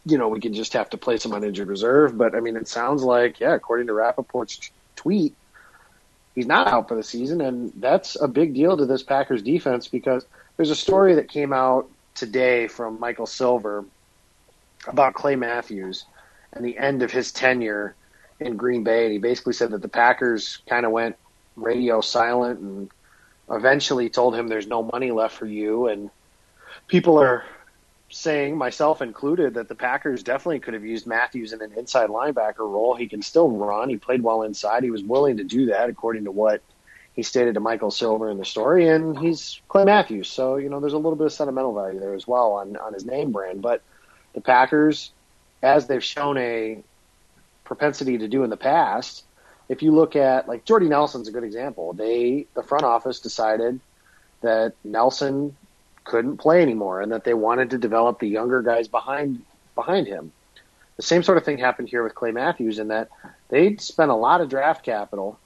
you 0.04 0.18
know, 0.18 0.28
we 0.28 0.40
can 0.40 0.52
just 0.52 0.72
have 0.72 0.90
to 0.90 0.96
place 0.96 1.24
him 1.24 1.32
on 1.32 1.44
injured 1.44 1.68
reserve. 1.68 2.16
But 2.16 2.34
I 2.34 2.40
mean, 2.40 2.56
it 2.56 2.68
sounds 2.68 3.02
like, 3.02 3.40
yeah, 3.40 3.54
according 3.54 3.86
to 3.86 3.92
Rapoport's 3.92 4.70
tweet, 4.96 5.34
he's 6.34 6.46
not 6.46 6.66
out 6.66 6.88
for 6.88 6.94
the 6.94 7.02
season, 7.02 7.40
and 7.40 7.72
that's 7.76 8.16
a 8.20 8.28
big 8.28 8.54
deal 8.54 8.76
to 8.76 8.86
this 8.86 9.02
Packers 9.02 9.42
defense 9.42 9.88
because 9.88 10.24
there's 10.56 10.70
a 10.70 10.76
story 10.76 11.14
that 11.14 11.28
came 11.28 11.52
out 11.52 11.88
today 12.14 12.68
from 12.68 13.00
Michael 13.00 13.26
Silver 13.26 13.84
about 14.86 15.14
Clay 15.14 15.36
Matthews 15.36 16.04
and 16.52 16.64
the 16.64 16.76
end 16.76 17.02
of 17.02 17.10
his 17.10 17.32
tenure 17.32 17.94
in 18.40 18.56
Green 18.56 18.84
Bay, 18.84 19.04
and 19.04 19.12
he 19.12 19.18
basically 19.18 19.52
said 19.52 19.70
that 19.70 19.82
the 19.82 19.88
Packers 19.88 20.58
kind 20.68 20.84
of 20.84 20.92
went 20.92 21.16
radio 21.56 22.00
silent 22.00 22.60
and 22.60 22.90
eventually 23.50 24.08
told 24.08 24.34
him 24.34 24.48
there's 24.48 24.66
no 24.66 24.82
money 24.82 25.10
left 25.10 25.36
for 25.36 25.46
you, 25.46 25.88
and 25.88 26.10
people 26.88 27.18
are 27.18 27.44
saying, 28.12 28.56
myself 28.56 29.00
included, 29.00 29.54
that 29.54 29.68
the 29.68 29.74
Packers 29.74 30.22
definitely 30.22 30.60
could 30.60 30.74
have 30.74 30.84
used 30.84 31.06
Matthews 31.06 31.52
in 31.52 31.62
an 31.62 31.72
inside 31.76 32.10
linebacker 32.10 32.58
role. 32.58 32.94
He 32.94 33.08
can 33.08 33.22
still 33.22 33.50
run. 33.50 33.88
He 33.88 33.96
played 33.96 34.22
well 34.22 34.42
inside. 34.42 34.82
He 34.82 34.90
was 34.90 35.02
willing 35.02 35.38
to 35.38 35.44
do 35.44 35.66
that, 35.66 35.88
according 35.88 36.24
to 36.24 36.30
what 36.30 36.62
he 37.14 37.22
stated 37.22 37.54
to 37.54 37.60
Michael 37.60 37.90
Silver 37.90 38.30
in 38.30 38.38
the 38.38 38.44
story. 38.44 38.86
And 38.88 39.18
he's 39.18 39.60
Clay 39.68 39.84
Matthews, 39.84 40.28
so 40.28 40.56
you 40.56 40.68
know 40.68 40.78
there's 40.78 40.92
a 40.92 40.98
little 40.98 41.16
bit 41.16 41.26
of 41.26 41.32
sentimental 41.32 41.74
value 41.74 42.00
there 42.00 42.14
as 42.14 42.26
well 42.26 42.52
on 42.52 42.76
on 42.76 42.92
his 42.92 43.04
name 43.04 43.32
brand. 43.32 43.62
But 43.62 43.82
the 44.34 44.40
Packers, 44.40 45.10
as 45.62 45.86
they've 45.86 46.04
shown 46.04 46.36
a 46.38 46.82
propensity 47.64 48.18
to 48.18 48.28
do 48.28 48.44
in 48.44 48.50
the 48.50 48.56
past, 48.56 49.24
if 49.68 49.82
you 49.82 49.92
look 49.92 50.16
at 50.16 50.48
like 50.48 50.64
Jordy 50.64 50.88
Nelson's 50.88 51.28
a 51.28 51.32
good 51.32 51.44
example. 51.44 51.92
They 51.94 52.46
the 52.54 52.62
front 52.62 52.84
office 52.84 53.20
decided 53.20 53.80
that 54.42 54.74
Nelson 54.84 55.56
couldn't 56.04 56.38
play 56.38 56.62
anymore 56.62 57.00
and 57.00 57.12
that 57.12 57.24
they 57.24 57.34
wanted 57.34 57.70
to 57.70 57.78
develop 57.78 58.18
the 58.18 58.28
younger 58.28 58.62
guys 58.62 58.88
behind 58.88 59.42
behind 59.74 60.06
him. 60.06 60.32
The 60.96 61.02
same 61.02 61.22
sort 61.22 61.38
of 61.38 61.44
thing 61.44 61.58
happened 61.58 61.88
here 61.88 62.02
with 62.02 62.14
Clay 62.14 62.32
Matthews 62.32 62.78
in 62.78 62.88
that 62.88 63.08
they 63.48 63.76
spent 63.76 64.10
a 64.10 64.14
lot 64.14 64.40
of 64.40 64.48
draft 64.48 64.84
capital 64.84 65.38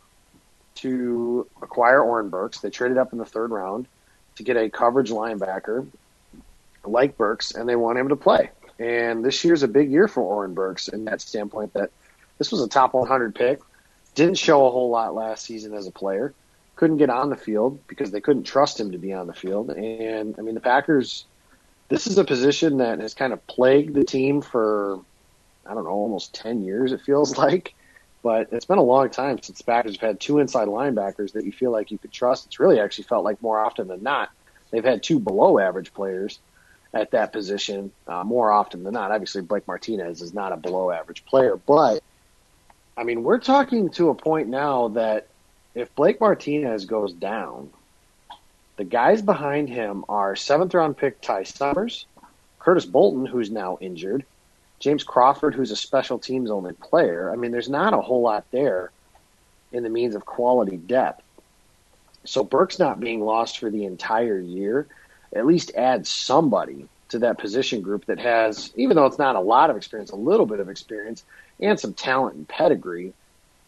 to 0.76 1.46
acquire 1.62 2.00
Oren 2.00 2.28
Burks. 2.28 2.60
They 2.60 2.70
traded 2.70 2.98
up 2.98 3.12
in 3.12 3.18
the 3.18 3.24
third 3.24 3.50
round 3.50 3.86
to 4.36 4.42
get 4.42 4.56
a 4.56 4.68
coverage 4.68 5.10
linebacker 5.10 5.86
like 6.84 7.16
Burks, 7.16 7.52
and 7.52 7.68
they 7.68 7.76
want 7.76 7.98
him 7.98 8.08
to 8.08 8.16
play. 8.16 8.50
And 8.78 9.24
this 9.24 9.44
year's 9.44 9.62
a 9.62 9.68
big 9.68 9.90
year 9.90 10.08
for 10.08 10.22
Oren 10.22 10.54
Burks 10.54 10.88
in 10.88 11.04
that 11.06 11.20
standpoint 11.20 11.72
that 11.72 11.90
this 12.38 12.52
was 12.52 12.60
a 12.60 12.68
top 12.68 12.92
100 12.92 13.34
pick. 13.34 13.60
Didn't 14.14 14.36
show 14.36 14.66
a 14.66 14.70
whole 14.70 14.90
lot 14.90 15.14
last 15.14 15.44
season 15.44 15.74
as 15.74 15.86
a 15.86 15.90
player 15.90 16.34
couldn't 16.76 16.98
get 16.98 17.10
on 17.10 17.30
the 17.30 17.36
field 17.36 17.80
because 17.88 18.10
they 18.10 18.20
couldn't 18.20 18.44
trust 18.44 18.78
him 18.78 18.92
to 18.92 18.98
be 18.98 19.12
on 19.12 19.26
the 19.26 19.32
field. 19.32 19.70
And 19.70 20.34
I 20.38 20.42
mean, 20.42 20.54
the 20.54 20.60
Packers, 20.60 21.24
this 21.88 22.06
is 22.06 22.18
a 22.18 22.24
position 22.24 22.78
that 22.78 23.00
has 23.00 23.14
kind 23.14 23.32
of 23.32 23.44
plagued 23.46 23.94
the 23.94 24.04
team 24.04 24.42
for, 24.42 25.00
I 25.64 25.74
don't 25.74 25.84
know, 25.84 25.90
almost 25.90 26.34
10 26.34 26.64
years, 26.64 26.92
it 26.92 27.00
feels 27.00 27.36
like. 27.38 27.74
But 28.22 28.48
it's 28.52 28.64
been 28.64 28.78
a 28.78 28.82
long 28.82 29.08
time 29.10 29.40
since 29.40 29.58
the 29.58 29.64
Packers 29.64 29.94
have 29.94 30.00
had 30.00 30.20
two 30.20 30.38
inside 30.38 30.68
linebackers 30.68 31.32
that 31.32 31.44
you 31.44 31.52
feel 31.52 31.70
like 31.70 31.90
you 31.90 31.98
could 31.98 32.12
trust. 32.12 32.46
It's 32.46 32.60
really 32.60 32.80
actually 32.80 33.04
felt 33.04 33.24
like 33.24 33.40
more 33.40 33.58
often 33.58 33.88
than 33.88 34.02
not, 34.02 34.30
they've 34.70 34.84
had 34.84 35.02
two 35.02 35.18
below 35.18 35.58
average 35.58 35.94
players 35.94 36.38
at 36.92 37.12
that 37.12 37.32
position 37.32 37.92
uh, 38.06 38.24
more 38.24 38.50
often 38.50 38.82
than 38.82 38.94
not. 38.94 39.12
Obviously, 39.12 39.42
Blake 39.42 39.66
Martinez 39.66 40.22
is 40.22 40.34
not 40.34 40.52
a 40.52 40.56
below 40.56 40.90
average 40.90 41.24
player, 41.24 41.56
but 41.56 42.02
I 42.96 43.04
mean, 43.04 43.22
we're 43.22 43.38
talking 43.38 43.90
to 43.90 44.08
a 44.10 44.14
point 44.14 44.48
now 44.48 44.88
that 44.88 45.28
if 45.76 45.94
Blake 45.94 46.20
Martinez 46.20 46.86
goes 46.86 47.12
down, 47.12 47.68
the 48.76 48.84
guys 48.84 49.20
behind 49.20 49.68
him 49.68 50.06
are 50.08 50.34
seventh 50.34 50.72
round 50.72 50.96
pick 50.96 51.20
Ty 51.20 51.44
Summers, 51.44 52.06
Curtis 52.58 52.86
Bolton, 52.86 53.26
who's 53.26 53.50
now 53.50 53.76
injured, 53.80 54.24
James 54.80 55.04
Crawford, 55.04 55.54
who's 55.54 55.70
a 55.70 55.76
special 55.76 56.18
teams 56.18 56.50
only 56.50 56.72
player. 56.72 57.30
I 57.30 57.36
mean, 57.36 57.52
there's 57.52 57.68
not 57.68 57.92
a 57.92 58.00
whole 58.00 58.22
lot 58.22 58.46
there. 58.50 58.90
in 59.72 59.82
the 59.82 59.90
means 59.90 60.14
of 60.14 60.24
quality 60.24 60.76
depth. 60.76 61.22
So 62.24 62.42
Burks' 62.42 62.78
not 62.78 62.98
being 62.98 63.20
lost 63.20 63.58
for 63.58 63.70
the 63.70 63.84
entire 63.84 64.38
year 64.38 64.86
at 65.34 65.44
least 65.44 65.72
add 65.76 66.06
somebody 66.06 66.88
to 67.10 67.18
that 67.18 67.38
position 67.38 67.82
group 67.82 68.06
that 68.06 68.18
has, 68.18 68.72
even 68.76 68.96
though 68.96 69.06
it's 69.06 69.18
not 69.18 69.36
a 69.36 69.40
lot 69.40 69.68
of 69.68 69.76
experience, 69.76 70.10
a 70.10 70.16
little 70.16 70.46
bit 70.46 70.60
of 70.60 70.70
experience 70.70 71.24
and 71.60 71.78
some 71.78 71.92
talent 71.92 72.36
and 72.36 72.48
pedigree 72.48 73.12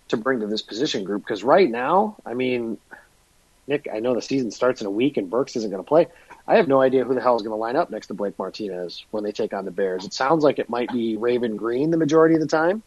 to 0.08 0.16
bring 0.16 0.40
to 0.40 0.46
this 0.46 0.62
position 0.62 1.04
group. 1.04 1.22
Because 1.22 1.44
right 1.44 1.70
now, 1.70 2.16
I 2.24 2.34
mean, 2.34 2.78
Nick, 3.66 3.88
I 3.92 4.00
know 4.00 4.14
the 4.14 4.22
season 4.22 4.50
starts 4.50 4.80
in 4.80 4.86
a 4.86 4.90
week 4.90 5.16
and 5.16 5.30
Burks 5.30 5.54
isn't 5.56 5.70
going 5.70 5.82
to 5.82 5.88
play. 5.88 6.06
I 6.46 6.56
have 6.56 6.66
no 6.66 6.80
idea 6.80 7.04
who 7.04 7.14
the 7.14 7.20
hell 7.20 7.36
is 7.36 7.42
going 7.42 7.52
to 7.52 7.56
line 7.56 7.76
up 7.76 7.90
next 7.90 8.06
to 8.06 8.14
Blake 8.14 8.38
Martinez 8.38 9.04
when 9.10 9.22
they 9.22 9.32
take 9.32 9.52
on 9.52 9.66
the 9.66 9.70
Bears. 9.70 10.06
It 10.06 10.14
sounds 10.14 10.42
like 10.42 10.58
it 10.58 10.70
might 10.70 10.90
be 10.90 11.16
Raven 11.16 11.56
Greene 11.56 11.90
the 11.90 11.98
majority 11.98 12.34
of 12.34 12.40
the 12.40 12.46
time, 12.46 12.82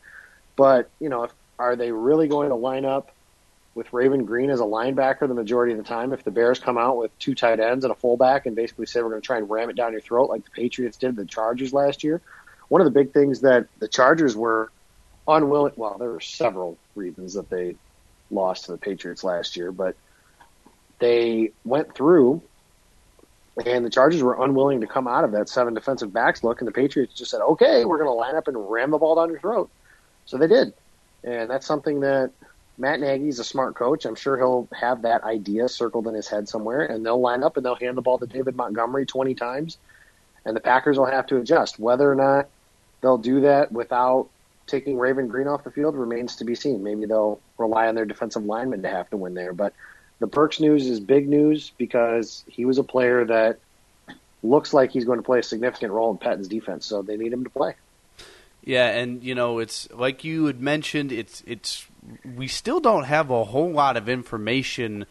but 0.56 0.90
you 1.00 1.10
know, 1.10 1.24
if, 1.24 1.34
are 1.60 1.76
they 1.76 1.92
really 1.92 2.28
going 2.28 2.50
to 2.50 2.56
line 2.56 2.86
up 2.86 3.12
with 3.76 3.94
Raven 3.94 4.26
Greene 4.26 4.50
as 4.50 4.60
a 4.60 4.64
linebacker 4.64 5.28
the 5.28 5.36
majority 5.36 5.74
of 5.74 5.78
the 5.78 5.84
time? 5.84 6.12
If 6.12 6.24
the 6.24 6.32
Bears 6.32 6.58
come 6.58 6.80
out 6.80 6.98
with 6.98 7.18
two 7.20 7.36
tight 7.36 7.60
ends 7.60 7.86
and 7.86 7.92
a 7.92 7.96
fullback 7.96 8.48
and 8.48 8.56
basically 8.56 8.88
say 8.88 9.04
we're 9.04 9.10
going 9.10 9.22
to 9.22 9.26
try 9.26 9.38
and 9.38 9.48
ram 9.48 9.70
it 9.70 9.76
down 9.76 9.92
your 9.92 10.02
throat 10.02 10.32
like 10.32 10.44
the 10.44 10.50
Patriots 10.50 10.98
did 10.98 11.16
the 11.16 11.26
Chargers 11.26 11.72
last 11.72 12.04
year, 12.04 12.20
one 12.68 12.82
of 12.82 12.86
the 12.86 12.92
big 12.92 13.14
things 13.14 13.42
that 13.42 13.68
the 13.78 13.88
Chargers 13.88 14.36
were 14.36 14.72
unwilling. 15.28 15.74
Well, 15.76 15.98
there 15.98 16.10
were 16.10 16.20
several 16.20 16.78
reasons 16.96 17.34
that 17.34 17.50
they 17.50 17.76
lost 18.30 18.66
to 18.66 18.72
the 18.72 18.78
Patriots 18.78 19.24
last 19.24 19.56
year, 19.56 19.72
but 19.72 19.96
they 21.00 21.52
went 21.66 21.94
through 21.96 22.42
and 23.66 23.86
the 23.86 23.90
Chargers 23.90 24.24
were 24.24 24.42
unwilling 24.44 24.82
to 24.82 24.88
come 24.88 25.08
out 25.08 25.24
of 25.24 25.32
that 25.34 25.50
seven 25.50 25.74
defensive 25.74 26.14
backs 26.14 26.44
look, 26.44 26.62
and 26.62 26.68
the 26.68 26.72
Patriots 26.72 27.14
just 27.14 27.32
said, 27.32 27.42
"Okay, 27.42 27.86
we're 27.86 27.98
going 27.98 28.10
to 28.10 28.14
line 28.14 28.36
up 28.36 28.48
and 28.48 28.72
ram 28.72 28.92
the 28.92 28.98
ball 28.98 29.16
down 29.16 29.30
your 29.30 29.40
throat." 29.40 29.70
So 30.26 30.38
they 30.38 30.48
did, 30.48 30.74
and 31.24 31.50
that's 31.50 31.66
something 31.66 32.00
that 32.02 32.32
Matt 32.78 33.00
Nagy's 33.00 33.40
a 33.40 33.44
smart 33.44 33.76
coach. 33.76 34.06
I'm 34.06 34.16
sure 34.16 34.38
he'll 34.38 34.68
have 34.74 35.02
that 35.02 35.24
idea 35.24 35.68
circled 35.68 36.08
in 36.08 36.14
his 36.14 36.28
head 36.28 36.48
somewhere, 36.48 36.86
and 36.86 37.06
they'll 37.06 37.20
line 37.20 37.44
up 37.44 37.58
and 37.58 37.66
they'll 37.66 37.76
hand 37.76 37.98
the 37.98 38.02
ball 38.02 38.18
to 38.20 38.26
David 38.26 38.56
Montgomery 38.56 39.06
20 39.06 39.36
times, 39.36 39.78
and 40.46 40.56
the 40.56 40.62
Packers 40.62 40.98
will 40.98 41.06
have 41.06 41.28
to 41.28 41.38
adjust. 41.38 41.78
Whether 41.78 42.10
or 42.10 42.16
not 42.16 42.48
they'll 43.02 43.18
do 43.18 43.42
that 43.42 43.72
without 43.72 44.30
taking 44.72 44.98
Raven 44.98 45.28
Greene 45.28 45.48
off 45.48 45.64
the 45.64 45.72
field 45.72 45.96
remains 45.96 46.38
to 46.38 46.46
be 46.46 46.56
seen. 46.56 46.84
Maybe 46.84 47.06
they'll 47.06 47.40
rely 47.58 47.88
on 47.88 47.96
their 47.96 48.06
defensive 48.06 48.44
linemen 48.44 48.82
to 48.84 48.90
have 48.90 49.10
to 49.12 49.18
win 49.18 49.34
there, 49.34 49.54
but 49.54 49.74
the 50.20 50.28
Burks 50.28 50.60
news 50.60 50.88
is 50.88 51.00
big 51.00 51.28
news 51.28 51.72
because 51.78 52.44
he 52.48 52.66
was 52.66 52.78
a 52.78 52.84
player 52.84 53.26
that 53.26 53.60
looks 54.44 54.74
like 54.74 54.92
he's 54.92 55.06
going 55.06 55.20
to 55.20 55.24
play 55.24 55.40
a 55.40 55.44
significant 55.44 55.92
role 55.92 56.12
in 56.12 56.18
Pettine's 56.18 56.48
defense, 56.48 56.86
so 56.86 57.02
they 57.02 57.18
need 57.18 57.34
him 57.34 57.44
to 57.44 57.50
play. 57.50 57.76
Yeah, 58.64 58.90
and 58.90 59.24
you 59.24 59.34
know, 59.34 59.60
it's 59.60 59.90
like 59.92 60.24
you 60.24 60.46
had 60.46 60.62
mentioned. 60.62 61.12
It's 61.12 61.44
it's 61.48 61.88
we 62.36 62.48
still 62.48 62.80
don't 62.80 63.06
have 63.06 63.32
a 63.32 63.44
whole 63.44 63.72
lot 63.72 63.98
of 63.98 64.08
information 64.08 65.06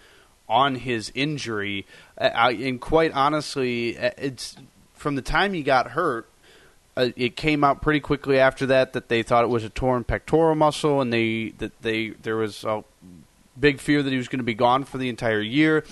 on 0.48 0.76
his 0.76 1.10
injury, 1.14 1.86
uh, 2.16 2.30
and 2.52 2.80
quite 2.80 3.12
honestly, 3.12 3.96
it's 3.96 4.56
from 4.94 5.16
the 5.16 5.22
time 5.22 5.52
he 5.52 5.64
got 5.64 5.88
hurt. 5.88 6.29
Uh, 6.96 7.10
it 7.16 7.36
came 7.36 7.62
out 7.62 7.80
pretty 7.80 8.00
quickly 8.00 8.38
after 8.38 8.66
that 8.66 8.92
that 8.94 9.08
they 9.08 9.22
thought 9.22 9.44
it 9.44 9.48
was 9.48 9.64
a 9.64 9.70
torn 9.70 10.04
pectoral 10.04 10.54
muscle, 10.54 11.00
and 11.00 11.12
they 11.12 11.50
that 11.58 11.80
they 11.82 12.10
there 12.10 12.36
was 12.36 12.64
a 12.64 12.84
big 13.58 13.80
fear 13.80 14.02
that 14.02 14.10
he 14.10 14.16
was 14.16 14.28
going 14.28 14.38
to 14.38 14.44
be 14.44 14.54
gone 14.54 14.84
for 14.84 14.98
the 14.98 15.08
entire 15.08 15.40
year. 15.40 15.84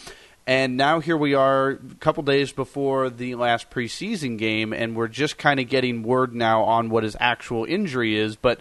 And 0.46 0.78
now 0.78 1.00
here 1.00 1.16
we 1.16 1.34
are, 1.34 1.72
a 1.72 1.76
couple 2.00 2.22
days 2.22 2.52
before 2.52 3.10
the 3.10 3.34
last 3.34 3.68
preseason 3.68 4.38
game, 4.38 4.72
and 4.72 4.96
we're 4.96 5.08
just 5.08 5.36
kind 5.36 5.60
of 5.60 5.68
getting 5.68 6.02
word 6.02 6.34
now 6.34 6.62
on 6.62 6.88
what 6.88 7.04
his 7.04 7.18
actual 7.20 7.66
injury 7.66 8.16
is. 8.16 8.34
But 8.34 8.60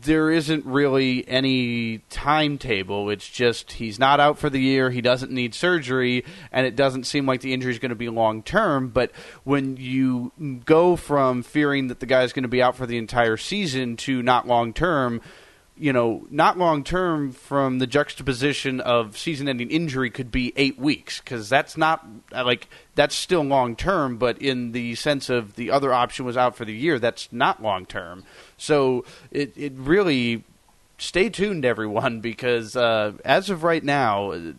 there 0.00 0.30
isn't 0.30 0.66
really 0.66 1.26
any 1.28 1.98
timetable. 2.10 3.10
It's 3.10 3.28
just 3.28 3.72
he's 3.72 3.98
not 3.98 4.18
out 4.18 4.38
for 4.38 4.50
the 4.50 4.58
year. 4.58 4.90
He 4.90 5.00
doesn't 5.00 5.30
need 5.30 5.54
surgery, 5.54 6.24
and 6.50 6.66
it 6.66 6.74
doesn't 6.74 7.04
seem 7.04 7.26
like 7.26 7.42
the 7.42 7.52
injury 7.52 7.70
is 7.70 7.78
going 7.78 7.90
to 7.90 7.94
be 7.94 8.08
long 8.08 8.42
term. 8.42 8.88
But 8.88 9.12
when 9.44 9.76
you 9.76 10.32
go 10.64 10.96
from 10.96 11.42
fearing 11.42 11.88
that 11.88 12.00
the 12.00 12.06
guy's 12.06 12.32
going 12.32 12.42
to 12.42 12.48
be 12.48 12.62
out 12.62 12.76
for 12.76 12.86
the 12.86 12.98
entire 12.98 13.36
season 13.36 13.96
to 13.98 14.22
not 14.22 14.48
long 14.48 14.72
term, 14.72 15.20
you 15.76 15.92
know, 15.92 16.26
not 16.30 16.56
long 16.56 16.84
term 16.84 17.32
from 17.32 17.78
the 17.78 17.86
juxtaposition 17.86 18.80
of 18.80 19.18
season 19.18 19.48
ending 19.48 19.70
injury 19.70 20.08
could 20.08 20.30
be 20.30 20.52
eight 20.56 20.78
weeks 20.78 21.20
because 21.20 21.48
that's 21.48 21.76
not 21.76 22.06
like 22.30 22.68
that's 22.94 23.14
still 23.14 23.42
long 23.42 23.74
term, 23.74 24.16
but 24.16 24.40
in 24.40 24.72
the 24.72 24.94
sense 24.94 25.28
of 25.28 25.56
the 25.56 25.70
other 25.72 25.92
option 25.92 26.24
was 26.24 26.36
out 26.36 26.56
for 26.56 26.64
the 26.64 26.72
year, 26.74 26.98
that's 26.98 27.28
not 27.32 27.60
long 27.60 27.86
term. 27.86 28.24
So 28.56 29.04
it, 29.32 29.52
it 29.56 29.72
really 29.76 30.44
stay 30.98 31.28
tuned, 31.28 31.64
everyone, 31.64 32.20
because 32.20 32.76
uh, 32.76 33.12
as 33.24 33.50
of 33.50 33.64
right 33.64 33.82
now, 33.82 34.54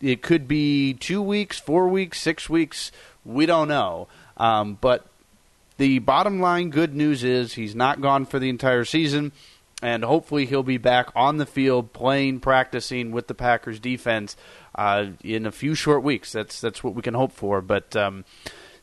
it 0.00 0.22
could 0.22 0.48
be 0.48 0.94
two 0.94 1.20
weeks, 1.20 1.58
four 1.58 1.88
weeks, 1.88 2.20
six 2.20 2.48
weeks. 2.48 2.90
We 3.24 3.44
don't 3.44 3.68
know. 3.68 4.08
Um, 4.38 4.78
but 4.80 5.06
the 5.76 5.98
bottom 5.98 6.40
line 6.40 6.70
good 6.70 6.94
news 6.94 7.22
is 7.22 7.54
he's 7.54 7.74
not 7.74 8.00
gone 8.00 8.24
for 8.24 8.38
the 8.38 8.48
entire 8.48 8.84
season 8.84 9.32
and 9.82 10.04
hopefully 10.04 10.46
he'll 10.46 10.62
be 10.62 10.78
back 10.78 11.10
on 11.14 11.36
the 11.36 11.46
field 11.46 11.92
playing, 11.92 12.40
practicing 12.40 13.12
with 13.12 13.28
the 13.28 13.34
Packers 13.34 13.78
defense 13.78 14.36
uh, 14.74 15.06
in 15.22 15.46
a 15.46 15.52
few 15.52 15.74
short 15.74 16.02
weeks. 16.02 16.32
That's 16.32 16.60
that's 16.60 16.82
what 16.82 16.94
we 16.94 17.02
can 17.02 17.14
hope 17.14 17.32
for. 17.32 17.60
But 17.60 17.94
um, 17.94 18.24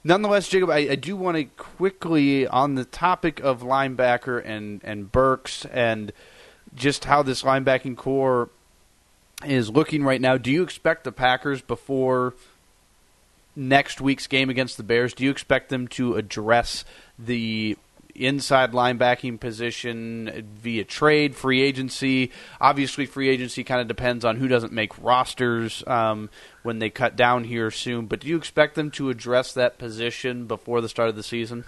nonetheless, 0.03 0.47
Jacob, 0.47 0.69
I, 0.69 0.77
I 0.77 0.95
do 0.95 1.15
want 1.15 1.37
to 1.37 1.43
quickly 1.43 2.47
on 2.47 2.75
the 2.75 2.85
topic 2.85 3.39
of 3.41 3.61
linebacker 3.61 4.41
and 4.45 4.81
and 4.83 5.11
Burks 5.11 5.65
and 5.65 6.11
just 6.73 7.05
how 7.05 7.23
this 7.23 7.43
linebacking 7.43 7.97
corps 7.97 8.49
is 9.45 9.69
looking 9.69 10.03
right 10.03 10.21
now. 10.21 10.37
Do 10.37 10.51
you 10.51 10.63
expect 10.63 11.03
the 11.03 11.11
Packers 11.11 11.61
before? 11.61 12.33
Next 13.57 14.01
week's 14.01 14.27
game 14.27 14.49
against 14.49 14.75
the 14.75 14.83
Bears, 14.83 15.13
do 15.13 15.23
you 15.23 15.31
expect 15.31 15.69
them 15.69 15.87
to 15.87 16.15
address 16.15 16.83
the 17.17 17.77
inside 18.15 18.71
linebacking 18.71 19.39
position 19.39 20.47
via 20.61 20.83
trade, 20.83 21.35
free 21.35 21.61
agency. 21.61 22.31
Obviously, 22.59 23.05
free 23.05 23.29
agency 23.29 23.63
kind 23.63 23.81
of 23.81 23.87
depends 23.87 24.25
on 24.25 24.37
who 24.37 24.47
doesn't 24.47 24.73
make 24.73 24.97
rosters 25.01 25.83
um, 25.87 26.29
when 26.63 26.79
they 26.79 26.89
cut 26.89 27.15
down 27.15 27.43
here 27.43 27.71
soon. 27.71 28.05
But 28.05 28.21
do 28.21 28.27
you 28.27 28.37
expect 28.37 28.75
them 28.75 28.91
to 28.91 29.09
address 29.09 29.53
that 29.53 29.77
position 29.77 30.47
before 30.47 30.81
the 30.81 30.89
start 30.89 31.09
of 31.09 31.15
the 31.15 31.23
season? 31.23 31.65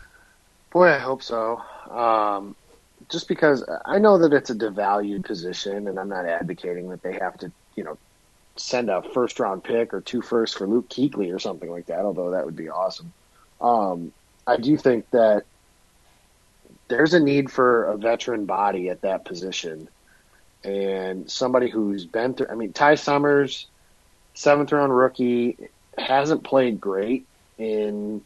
Boy, 0.71 0.89
I 0.89 0.99
hope 0.99 1.23
so. 1.23 1.61
Um, 1.89 2.55
just 3.09 3.27
because 3.27 3.63
I 3.85 3.99
know 3.99 4.17
that 4.17 4.33
it's 4.33 4.49
a 4.49 4.55
devalued 4.55 5.25
position, 5.25 5.87
and 5.87 5.99
I'm 5.99 6.09
not 6.09 6.25
advocating 6.25 6.89
that 6.89 7.01
they 7.01 7.13
have 7.13 7.37
to, 7.39 7.51
you 7.75 7.83
know, 7.83 7.97
send 8.55 8.89
a 8.89 9.01
first 9.01 9.39
round 9.39 9.63
pick 9.63 9.93
or 9.93 10.01
two 10.01 10.21
firsts 10.21 10.57
for 10.57 10.67
Luke 10.67 10.89
Kuechly 10.89 11.33
or 11.33 11.39
something 11.39 11.69
like 11.69 11.85
that. 11.87 11.99
Although 11.99 12.31
that 12.31 12.45
would 12.45 12.55
be 12.55 12.69
awesome. 12.69 13.13
Um, 13.61 14.11
I 14.45 14.57
do 14.57 14.77
think 14.77 15.09
that 15.11 15.45
there's 16.87 17.13
a 17.13 17.19
need 17.19 17.51
for 17.51 17.85
a 17.85 17.97
veteran 17.97 18.45
body 18.45 18.89
at 18.89 19.01
that 19.01 19.25
position 19.25 19.89
and 20.63 21.29
somebody 21.29 21.69
who's 21.69 22.05
been 22.05 22.33
through. 22.33 22.47
I 22.49 22.55
mean, 22.55 22.73
Ty 22.73 22.95
Summers, 22.95 23.67
seventh 24.33 24.71
round 24.71 24.95
rookie, 24.95 25.57
hasn't 25.97 26.43
played 26.43 26.79
great 26.79 27.25
in 27.57 28.21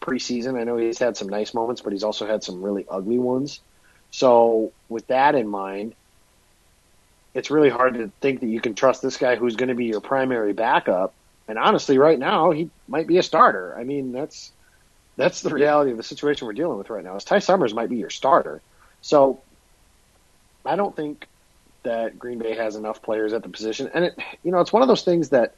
preseason. 0.00 0.58
I 0.58 0.64
know 0.64 0.76
he's 0.76 0.98
had 0.98 1.16
some 1.16 1.28
nice 1.28 1.54
moments, 1.54 1.80
but 1.80 1.92
he's 1.92 2.04
also 2.04 2.26
had 2.26 2.42
some 2.42 2.62
really 2.62 2.86
ugly 2.88 3.18
ones. 3.18 3.60
So, 4.10 4.72
with 4.88 5.06
that 5.08 5.34
in 5.34 5.48
mind, 5.48 5.94
it's 7.34 7.50
really 7.50 7.68
hard 7.68 7.94
to 7.94 8.10
think 8.20 8.40
that 8.40 8.46
you 8.46 8.60
can 8.60 8.74
trust 8.74 9.02
this 9.02 9.16
guy 9.16 9.36
who's 9.36 9.56
going 9.56 9.68
to 9.68 9.74
be 9.74 9.86
your 9.86 10.00
primary 10.00 10.52
backup. 10.52 11.12
And 11.46 11.58
honestly, 11.58 11.98
right 11.98 12.18
now, 12.18 12.50
he 12.50 12.70
might 12.88 13.06
be 13.06 13.18
a 13.18 13.22
starter. 13.22 13.76
I 13.78 13.84
mean, 13.84 14.12
that's 14.12 14.50
that's 15.18 15.42
the 15.42 15.50
reality 15.50 15.90
of 15.90 15.96
the 15.96 16.02
situation 16.02 16.46
we're 16.46 16.54
dealing 16.54 16.78
with 16.78 16.88
right 16.88 17.04
now. 17.04 17.16
Is 17.16 17.24
Ty 17.24 17.40
Summers 17.40 17.74
might 17.74 17.90
be 17.90 17.96
your 17.96 18.08
starter. 18.08 18.62
So 19.02 19.42
I 20.64 20.76
don't 20.76 20.94
think 20.94 21.26
that 21.82 22.18
Green 22.18 22.38
Bay 22.38 22.54
has 22.54 22.76
enough 22.76 23.02
players 23.02 23.32
at 23.32 23.42
the 23.42 23.48
position, 23.48 23.90
and 23.92 24.04
it 24.06 24.18
you 24.44 24.52
know 24.52 24.60
it's 24.60 24.72
one 24.72 24.82
of 24.82 24.88
those 24.88 25.02
things 25.02 25.30
that 25.30 25.54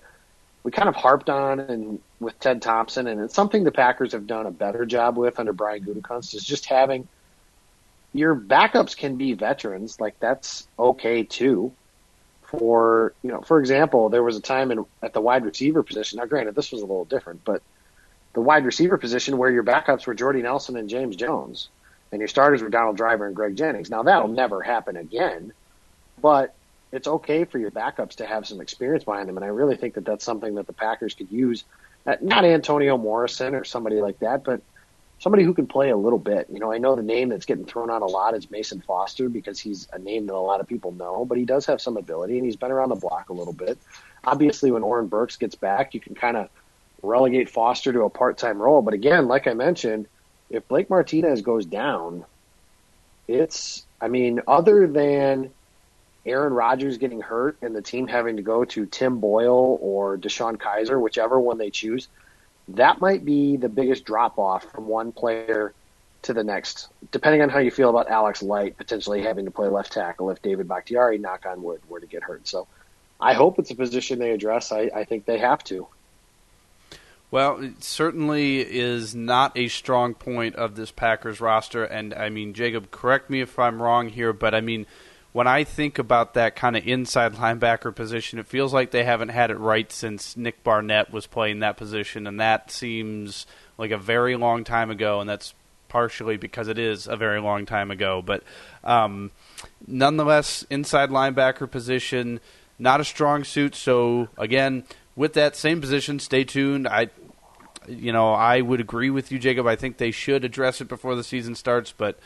we 0.64 0.72
kind 0.72 0.88
of 0.88 0.96
harped 0.96 1.30
on 1.30 1.60
and 1.60 2.00
with 2.18 2.40
Ted 2.40 2.62
Thompson, 2.62 3.06
and 3.06 3.20
it's 3.20 3.34
something 3.34 3.62
the 3.62 3.70
Packers 3.70 4.12
have 4.12 4.26
done 4.26 4.46
a 4.46 4.50
better 4.50 4.86
job 4.86 5.16
with 5.16 5.38
under 5.38 5.52
Brian 5.52 5.84
Gutekunst 5.84 6.34
is 6.34 6.44
just 6.44 6.66
having 6.66 7.06
your 8.12 8.34
backups 8.34 8.96
can 8.96 9.16
be 9.16 9.34
veterans, 9.34 10.00
like 10.00 10.18
that's 10.20 10.66
okay 10.78 11.22
too. 11.22 11.72
For 12.44 13.12
you 13.22 13.30
know, 13.30 13.42
for 13.42 13.60
example, 13.60 14.08
there 14.08 14.22
was 14.22 14.36
a 14.36 14.40
time 14.40 14.72
in 14.72 14.84
at 15.02 15.12
the 15.12 15.20
wide 15.20 15.44
receiver 15.44 15.82
position. 15.82 16.18
Now, 16.18 16.24
granted, 16.24 16.54
this 16.54 16.72
was 16.72 16.80
a 16.80 16.86
little 16.86 17.04
different, 17.04 17.44
but 17.44 17.62
the 18.32 18.40
wide 18.40 18.64
receiver 18.64 18.96
position 18.96 19.38
where 19.38 19.50
your 19.50 19.64
backups 19.64 20.06
were 20.06 20.14
Jordy 20.14 20.42
Nelson 20.42 20.76
and 20.76 20.88
James 20.88 21.16
Jones, 21.16 21.68
and 22.12 22.20
your 22.20 22.28
starters 22.28 22.62
were 22.62 22.68
Donald 22.68 22.96
Driver 22.96 23.26
and 23.26 23.34
Greg 23.34 23.56
Jennings. 23.56 23.90
Now 23.90 24.02
that'll 24.02 24.28
never 24.28 24.62
happen 24.62 24.96
again, 24.96 25.52
but 26.20 26.54
it's 26.92 27.08
okay 27.08 27.44
for 27.44 27.58
your 27.58 27.70
backups 27.70 28.16
to 28.16 28.26
have 28.26 28.46
some 28.46 28.60
experience 28.60 29.04
behind 29.04 29.28
them, 29.28 29.36
and 29.36 29.44
I 29.44 29.48
really 29.48 29.76
think 29.76 29.94
that 29.94 30.04
that's 30.04 30.24
something 30.24 30.54
that 30.56 30.66
the 30.66 30.72
Packers 30.72 31.14
could 31.14 31.30
use. 31.30 31.64
Uh, 32.06 32.16
not 32.20 32.44
Antonio 32.44 32.96
Morrison 32.96 33.54
or 33.54 33.64
somebody 33.64 34.00
like 34.00 34.18
that, 34.20 34.42
but 34.42 34.62
somebody 35.20 35.44
who 35.44 35.54
can 35.54 35.66
play 35.66 35.90
a 35.90 35.96
little 35.96 36.18
bit. 36.18 36.48
You 36.50 36.58
know, 36.58 36.72
I 36.72 36.78
know 36.78 36.96
the 36.96 37.02
name 37.02 37.28
that's 37.28 37.44
getting 37.44 37.66
thrown 37.66 37.90
out 37.90 38.02
a 38.02 38.06
lot 38.06 38.34
is 38.34 38.50
Mason 38.50 38.80
Foster 38.80 39.28
because 39.28 39.60
he's 39.60 39.86
a 39.92 39.98
name 39.98 40.26
that 40.26 40.34
a 40.34 40.36
lot 40.36 40.60
of 40.60 40.66
people 40.66 40.92
know, 40.92 41.24
but 41.24 41.38
he 41.38 41.44
does 41.44 41.66
have 41.66 41.80
some 41.80 41.96
ability 41.96 42.38
and 42.38 42.44
he's 42.44 42.56
been 42.56 42.72
around 42.72 42.88
the 42.88 42.94
block 42.96 43.28
a 43.28 43.32
little 43.32 43.52
bit. 43.52 43.78
Obviously, 44.24 44.70
when 44.70 44.82
Oren 44.82 45.06
Burks 45.06 45.36
gets 45.36 45.54
back, 45.54 45.94
you 45.94 46.00
can 46.00 46.14
kind 46.14 46.36
of 46.36 46.48
relegate 47.02 47.50
Foster 47.50 47.92
to 47.92 48.02
a 48.02 48.10
part-time 48.10 48.60
role. 48.60 48.82
But 48.82 48.94
again, 48.94 49.28
like 49.28 49.46
I 49.46 49.54
mentioned, 49.54 50.06
if 50.48 50.66
Blake 50.68 50.90
Martinez 50.90 51.42
goes 51.42 51.66
down, 51.66 52.24
it's 53.28 53.84
I 54.00 54.08
mean, 54.08 54.40
other 54.48 54.86
than 54.86 55.50
Aaron 56.26 56.52
Rodgers 56.52 56.98
getting 56.98 57.20
hurt 57.20 57.58
and 57.62 57.74
the 57.74 57.82
team 57.82 58.06
having 58.06 58.36
to 58.36 58.42
go 58.42 58.64
to 58.64 58.86
Tim 58.86 59.20
Boyle 59.20 59.78
or 59.80 60.18
DeShone 60.18 60.56
Kizer, 60.56 61.00
whichever 61.00 61.38
one 61.38 61.58
they 61.58 61.70
choose, 61.70 62.08
that 62.68 63.00
might 63.00 63.24
be 63.24 63.56
the 63.56 63.68
biggest 63.68 64.04
drop 64.04 64.38
off 64.38 64.70
from 64.70 64.86
one 64.86 65.12
player 65.12 65.72
to 66.22 66.34
the 66.34 66.44
next, 66.44 66.88
depending 67.12 67.40
on 67.40 67.48
how 67.48 67.58
you 67.58 67.70
feel 67.70 67.88
about 67.88 68.10
Alex 68.10 68.42
Light 68.42 68.76
potentially 68.76 69.22
having 69.22 69.46
to 69.46 69.50
play 69.50 69.68
left 69.68 69.92
tackle 69.92 70.30
if 70.30 70.42
David 70.42 70.68
Bakhtiari, 70.68 71.18
knock 71.18 71.46
on 71.46 71.62
wood, 71.62 71.80
were 71.88 72.00
to 72.00 72.06
get 72.06 72.22
hurt. 72.22 72.46
So 72.46 72.68
I 73.18 73.32
hope 73.32 73.58
it's 73.58 73.70
a 73.70 73.74
position 73.74 74.18
they 74.18 74.32
address. 74.32 74.72
I, 74.72 74.90
I 74.94 75.04
think 75.04 75.24
they 75.24 75.38
have 75.38 75.64
to. 75.64 75.86
Well, 77.30 77.62
it 77.62 77.84
certainly 77.84 78.58
is 78.60 79.14
not 79.14 79.56
a 79.56 79.68
strong 79.68 80.14
point 80.14 80.56
of 80.56 80.74
this 80.74 80.90
Packers 80.90 81.40
roster. 81.40 81.84
And 81.84 82.12
I 82.12 82.28
mean, 82.28 82.54
Jacob, 82.54 82.90
correct 82.90 83.30
me 83.30 83.40
if 83.40 83.58
I'm 83.58 83.80
wrong 83.80 84.08
here, 84.08 84.32
but 84.32 84.54
I 84.54 84.60
mean, 84.60 84.86
when 85.32 85.46
I 85.46 85.62
think 85.62 85.98
about 85.98 86.34
that 86.34 86.56
kind 86.56 86.76
of 86.76 86.86
inside 86.86 87.34
linebacker 87.34 87.94
position, 87.94 88.38
it 88.38 88.46
feels 88.46 88.72
like 88.74 88.90
they 88.90 89.04
haven't 89.04 89.28
had 89.28 89.50
it 89.50 89.58
right 89.58 89.90
since 89.92 90.36
Nick 90.36 90.64
Barnett 90.64 91.12
was 91.12 91.26
playing 91.26 91.60
that 91.60 91.76
position, 91.76 92.26
and 92.26 92.40
that 92.40 92.70
seems 92.70 93.46
like 93.78 93.92
a 93.92 93.98
very 93.98 94.36
long 94.36 94.64
time 94.64 94.90
ago, 94.90 95.20
and 95.20 95.30
that's 95.30 95.54
partially 95.88 96.36
because 96.36 96.68
it 96.68 96.78
is 96.78 97.06
a 97.06 97.16
very 97.16 97.40
long 97.40 97.64
time 97.66 97.90
ago. 97.90 98.22
But 98.22 98.42
um, 98.82 99.30
nonetheless, 99.86 100.64
inside 100.68 101.10
linebacker 101.10 101.70
position, 101.70 102.40
not 102.78 103.00
a 103.00 103.04
strong 103.04 103.44
suit. 103.44 103.74
So 103.74 104.28
again, 104.36 104.84
with 105.16 105.34
that 105.34 105.56
same 105.56 105.80
position, 105.80 106.18
stay 106.18 106.44
tuned. 106.44 106.86
I 106.88 107.10
you 107.88 108.12
know, 108.12 108.32
I 108.32 108.60
would 108.60 108.80
agree 108.80 109.10
with 109.10 109.32
you, 109.32 109.38
Jacob. 109.38 109.66
I 109.66 109.76
think 109.76 109.96
they 109.96 110.10
should 110.10 110.44
address 110.44 110.80
it 110.80 110.88
before 110.88 111.14
the 111.14 111.24
season 111.24 111.54
starts, 111.54 111.92
but 111.92 112.18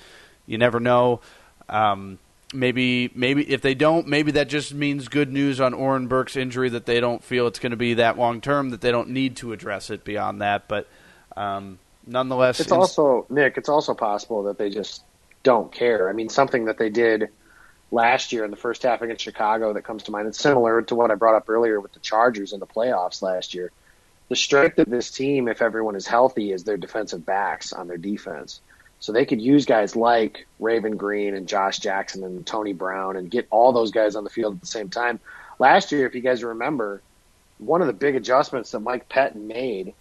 you 0.47 0.59
never 0.59 0.81
know. 0.81 1.21
Um, 1.69 2.19
maybe, 2.53 3.11
maybe 3.15 3.51
if 3.51 3.63
they 3.63 3.75
don't, 3.75 4.07
maybe 4.07 4.33
that 4.33 4.49
just 4.49 4.75
means 4.75 5.09
good 5.09 5.33
news 5.33 5.61
on 5.61 5.73
Oren 5.73 6.07
Burks' 6.07 6.37
injury 6.37 6.69
that 6.71 6.87
they 6.87 7.01
don't 7.01 7.23
feel 7.23 7.47
it's 7.47 7.59
going 7.59 7.71
to 7.71 7.77
be 7.77 7.95
that 7.95 8.19
long 8.19 8.41
term 8.41 8.71
that 8.71 8.81
they 8.81 8.91
don't 8.91 9.11
need 9.11 9.37
to 9.37 9.53
address 9.53 9.91
it 9.91 10.05
beyond 10.05 10.43
that. 10.43 10.69
But 10.69 10.89
um, 11.37 11.79
nonetheless, 12.07 12.61
it's 12.61 12.73
also 12.73 13.27
Nick. 13.31 13.57
It's 13.57 13.69
also 13.69 13.95
possible 13.95 14.43
that 14.45 14.59
they 14.59 14.71
just 14.71 15.03
don't 15.43 15.73
care. 15.73 16.09
I 16.09 16.13
mean, 16.13 16.29
something 16.29 16.67
that 16.67 16.79
they 16.79 16.91
did 16.91 17.29
last 17.95 18.33
year 18.33 18.45
in 18.45 18.51
the 18.51 18.57
first 18.57 18.83
half 18.83 19.03
against 19.03 19.25
Chicago 19.25 19.73
that 19.73 19.83
comes 19.83 20.03
to 20.05 20.11
mind. 20.11 20.29
It's 20.29 20.39
similar 20.39 20.83
to 20.83 20.95
what 20.95 21.11
I 21.11 21.15
brought 21.15 21.37
up 21.37 21.49
earlier 21.49 21.81
with 21.81 21.93
the 21.93 22.01
Chargers 22.01 22.53
in 22.53 22.61
the 22.61 22.67
playoffs 22.67 23.23
last 23.23 23.55
year 23.55 23.71
the 24.29 24.37
strength 24.37 24.79
of 24.79 24.89
this 24.89 25.11
team, 25.11 25.49
if 25.49 25.61
everyone 25.61 25.97
is 25.97 26.07
healthy, 26.07 26.53
is 26.53 26.65
their 26.65 26.77
defensive 26.77 27.27
backs 27.27 27.73
on 27.73 27.89
their 27.89 27.99
defense. 27.99 28.61
So 29.01 29.13
they 29.13 29.27
could 29.27 29.41
use 29.41 29.67
guys 29.67 29.97
like 29.97 30.47
Raven 30.59 30.97
Greene 30.97 31.35
and 31.35 31.47
Josh 31.47 31.79
Jackson 31.79 32.25
and 32.25 32.47
Tony 32.47 32.73
Brown 32.73 33.17
and 33.17 33.31
get 33.31 33.47
all 33.51 33.73
those 33.73 33.91
guys 33.91 34.17
on 34.17 34.25
the 34.25 34.31
field 34.31 34.55
at 34.55 34.61
the 34.61 34.67
same 34.67 34.89
time. 34.89 35.21
Last 35.59 35.93
year, 35.93 36.07
if 36.07 36.15
you 36.15 36.23
guys 36.23 36.43
remember, 36.43 37.03
one 37.59 37.83
of 37.83 37.87
the 37.87 37.93
big 37.93 38.17
adjustments 38.17 38.71
that 38.71 38.81
Mike 38.81 39.09
Pettine 39.09 39.47
made 39.47 39.95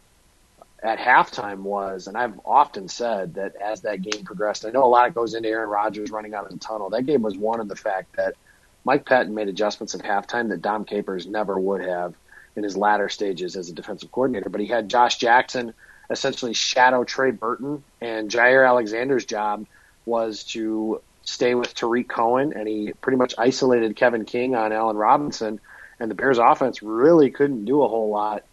at 0.83 0.99
halftime 0.99 1.59
was, 1.59 2.07
and 2.07 2.17
I've 2.17 2.39
often 2.45 2.89
said 2.89 3.35
that 3.35 3.55
as 3.55 3.81
that 3.81 4.01
game 4.01 4.25
progressed, 4.25 4.65
I 4.65 4.69
know 4.69 4.83
a 4.83 4.85
lot 4.85 5.13
goes 5.13 5.33
into 5.33 5.47
Aaron 5.47 5.69
Rodgers 5.69 6.11
running 6.11 6.33
out 6.33 6.45
of 6.45 6.51
the 6.51 6.57
tunnel. 6.57 6.89
That 6.89 7.05
game 7.05 7.21
was 7.21 7.37
one 7.37 7.61
of 7.61 7.69
the 7.69 7.75
fact 7.75 8.17
that 8.17 8.35
Mike 8.83 9.05
Pettine 9.05 9.33
made 9.33 9.47
adjustments 9.47 9.95
at 9.95 10.01
halftime 10.01 10.49
that 10.49 10.61
Dom 10.61 10.83
Capers 10.83 11.25
never 11.25 11.57
would 11.57 11.85
have 11.85 12.13
in 12.57 12.63
his 12.63 12.75
latter 12.75 13.07
stages 13.07 13.55
as 13.55 13.69
a 13.69 13.73
defensive 13.73 14.11
coordinator. 14.11 14.49
But 14.49 14.59
he 14.59 14.67
had 14.67 14.89
Josh 14.89 15.17
Jackson 15.17 15.73
essentially 16.09 16.53
shadow 16.53 17.05
Trey 17.05 17.31
Burton, 17.31 17.81
and 18.01 18.29
Jaire 18.29 18.67
Alexander's 18.67 19.25
job 19.25 19.65
was 20.05 20.43
to 20.43 21.01
stay 21.21 21.55
with 21.55 21.73
Tarik 21.73 22.09
Cohen, 22.09 22.51
and 22.53 22.67
he 22.67 22.91
pretty 22.99 23.17
much 23.17 23.33
isolated 23.37 23.95
Kevin 23.95 24.25
King 24.25 24.53
on 24.53 24.73
Allen 24.73 24.97
Robinson, 24.97 25.61
and 25.97 26.11
the 26.11 26.15
Bears' 26.15 26.39
offense 26.39 26.83
really 26.83 27.31
couldn't 27.31 27.63
do 27.63 27.81
a 27.83 27.87
whole 27.87 28.09
lot 28.09 28.43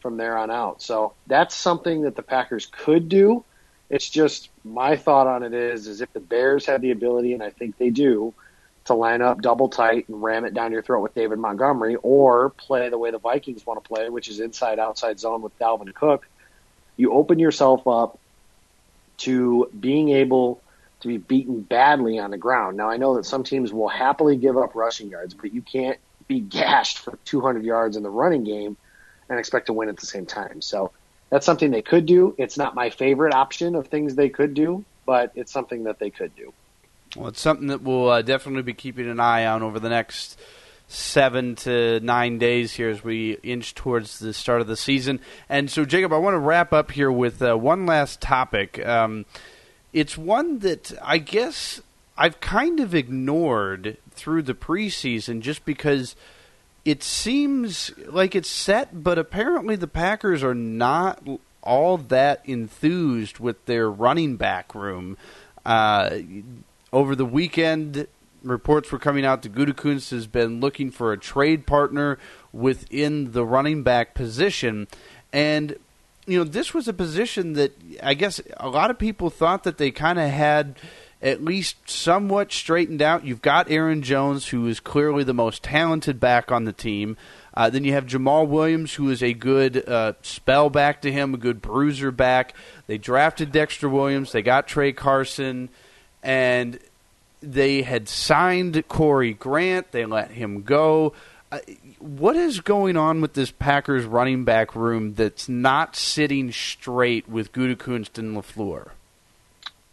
from 0.00 0.16
there 0.16 0.36
on 0.36 0.50
out. 0.50 0.82
So 0.82 1.14
that's 1.26 1.54
something 1.54 2.02
that 2.02 2.16
the 2.16 2.22
Packers 2.22 2.66
could 2.66 3.08
do. 3.08 3.44
It's 3.88 4.08
just 4.08 4.50
my 4.64 4.96
thought 4.96 5.26
on 5.26 5.42
it 5.42 5.52
is, 5.52 5.86
is 5.86 6.00
if 6.00 6.12
the 6.12 6.20
Bears 6.20 6.66
have 6.66 6.80
the 6.80 6.92
ability, 6.92 7.32
and 7.34 7.42
I 7.42 7.50
think 7.50 7.76
they 7.76 7.90
do, 7.90 8.32
to 8.84 8.94
line 8.94 9.20
up 9.20 9.42
double 9.42 9.68
tight 9.68 10.08
and 10.08 10.22
ram 10.22 10.44
it 10.44 10.54
down 10.54 10.72
your 10.72 10.82
throat 10.82 11.02
with 11.02 11.14
David 11.14 11.38
Montgomery, 11.38 11.96
or 12.02 12.50
play 12.50 12.88
the 12.88 12.98
way 12.98 13.10
the 13.10 13.18
Vikings 13.18 13.66
want 13.66 13.82
to 13.82 13.88
play, 13.88 14.08
which 14.08 14.28
is 14.28 14.40
inside 14.40 14.78
outside 14.78 15.18
zone 15.18 15.42
with 15.42 15.56
Dalvin 15.58 15.94
Cook, 15.94 16.26
you 16.96 17.12
open 17.12 17.38
yourself 17.38 17.86
up 17.86 18.18
to 19.18 19.70
being 19.78 20.10
able 20.10 20.62
to 21.00 21.08
be 21.08 21.18
beaten 21.18 21.62
badly 21.62 22.18
on 22.18 22.30
the 22.30 22.38
ground. 22.38 22.76
Now, 22.76 22.90
I 22.90 22.96
know 22.96 23.16
that 23.16 23.26
some 23.26 23.42
teams 23.42 23.72
will 23.72 23.88
happily 23.88 24.36
give 24.36 24.56
up 24.56 24.74
rushing 24.74 25.08
yards, 25.08 25.34
but 25.34 25.52
you 25.52 25.62
can't 25.62 25.98
be 26.28 26.40
gashed 26.40 26.98
for 26.98 27.18
200 27.24 27.64
yards 27.64 27.96
in 27.96 28.02
the 28.02 28.10
running 28.10 28.44
game 28.44 28.76
and 29.30 29.38
expect 29.38 29.66
to 29.66 29.72
win 29.72 29.88
at 29.88 29.96
the 29.96 30.06
same 30.06 30.26
time. 30.26 30.60
So 30.60 30.90
that's 31.30 31.46
something 31.46 31.70
they 31.70 31.82
could 31.82 32.04
do. 32.04 32.34
It's 32.36 32.58
not 32.58 32.74
my 32.74 32.90
favorite 32.90 33.32
option 33.32 33.76
of 33.76 33.86
things 33.86 34.16
they 34.16 34.28
could 34.28 34.52
do, 34.52 34.84
but 35.06 35.32
it's 35.36 35.52
something 35.52 35.84
that 35.84 35.98
they 35.98 36.10
could 36.10 36.34
do. 36.36 36.52
Well, 37.16 37.28
it's 37.28 37.40
something 37.40 37.68
that 37.68 37.82
we'll 37.82 38.08
uh, 38.08 38.22
definitely 38.22 38.62
be 38.62 38.74
keeping 38.74 39.08
an 39.08 39.20
eye 39.20 39.46
on 39.46 39.62
over 39.62 39.80
the 39.80 39.88
next 39.88 40.38
seven 40.88 41.54
to 41.54 42.00
nine 42.00 42.38
days 42.38 42.72
here 42.72 42.90
as 42.90 43.02
we 43.04 43.38
inch 43.44 43.74
towards 43.76 44.18
the 44.18 44.34
start 44.34 44.60
of 44.60 44.66
the 44.66 44.76
season. 44.76 45.20
And 45.48 45.70
so, 45.70 45.84
Jacob, 45.84 46.12
I 46.12 46.18
want 46.18 46.34
to 46.34 46.38
wrap 46.38 46.72
up 46.72 46.90
here 46.90 47.10
with 47.10 47.40
uh, 47.40 47.56
one 47.56 47.86
last 47.86 48.20
topic. 48.20 48.84
Um, 48.84 49.24
it's 49.92 50.18
one 50.18 50.58
that 50.60 50.92
I 51.02 51.18
guess 51.18 51.80
I've 52.18 52.40
kind 52.40 52.80
of 52.80 52.94
ignored 52.94 53.96
through 54.10 54.42
the 54.42 54.54
preseason 54.54 55.40
just 55.40 55.64
because 55.64 56.16
it 56.84 57.02
seems 57.02 57.92
like 58.06 58.34
it's 58.34 58.48
set, 58.48 59.02
but 59.02 59.18
apparently 59.18 59.76
the 59.76 59.86
Packers 59.86 60.42
are 60.42 60.54
not 60.54 61.22
all 61.62 61.98
that 61.98 62.42
enthused 62.44 63.38
with 63.38 63.64
their 63.66 63.90
running 63.90 64.36
back 64.36 64.74
room. 64.74 65.16
Uh, 65.64 66.18
over 66.92 67.14
the 67.14 67.24
weekend, 67.24 68.06
reports 68.42 68.90
were 68.90 68.98
coming 68.98 69.24
out 69.24 69.42
that 69.42 69.54
Gutekunst 69.54 70.10
has 70.10 70.26
been 70.26 70.60
looking 70.60 70.90
for 70.90 71.12
a 71.12 71.18
trade 71.18 71.66
partner 71.66 72.18
within 72.52 73.32
the 73.32 73.44
running 73.44 73.82
back 73.82 74.14
position, 74.14 74.88
and 75.32 75.76
you 76.26 76.38
know 76.38 76.44
this 76.44 76.72
was 76.72 76.88
a 76.88 76.92
position 76.92 77.52
that 77.54 77.72
I 78.02 78.14
guess 78.14 78.40
a 78.56 78.68
lot 78.68 78.90
of 78.90 78.98
people 78.98 79.30
thought 79.30 79.64
that 79.64 79.78
they 79.78 79.90
kind 79.90 80.18
of 80.18 80.30
had 80.30 80.76
at 81.22 81.44
least 81.44 81.76
somewhat 81.88 82.52
straightened 82.52 83.02
out. 83.02 83.24
You've 83.24 83.42
got 83.42 83.70
Aaron 83.70 84.02
Jones, 84.02 84.48
who 84.48 84.66
is 84.66 84.80
clearly 84.80 85.24
the 85.24 85.34
most 85.34 85.62
talented 85.62 86.18
back 86.18 86.50
on 86.50 86.64
the 86.64 86.72
team. 86.72 87.16
Uh, 87.52 87.68
then 87.68 87.84
you 87.84 87.92
have 87.92 88.06
Jamaal 88.06 88.46
Williams, 88.46 88.94
who 88.94 89.10
is 89.10 89.22
a 89.22 89.34
good 89.34 89.88
uh, 89.88 90.14
spell 90.22 90.70
back 90.70 91.02
to 91.02 91.12
him, 91.12 91.34
a 91.34 91.38
good 91.38 91.60
bruiser 91.60 92.10
back. 92.10 92.54
They 92.86 92.96
drafted 92.96 93.52
Dexter 93.52 93.88
Williams. 93.88 94.32
They 94.32 94.42
got 94.42 94.68
Tra 94.68 94.92
Carson 94.92 95.68
and 96.22 96.78
they 97.42 97.82
had 97.82 98.08
signed 98.08 98.82
Corey 98.88 99.34
Grant. 99.34 99.92
They 99.92 100.04
let 100.04 100.30
him 100.30 100.62
go. 100.62 101.14
Uh, 101.50 101.58
what 101.98 102.36
is 102.36 102.60
going 102.60 102.96
on 102.96 103.20
with 103.20 103.32
this 103.32 103.50
Packers 103.50 104.04
running 104.04 104.44
back 104.44 104.76
room 104.76 105.14
that's 105.14 105.48
not 105.48 105.96
sitting 105.96 106.52
straight 106.52 107.28
with 107.28 107.52
Gutekunst 107.52 108.18
and 108.18 108.36
LaFleur? 108.36 108.90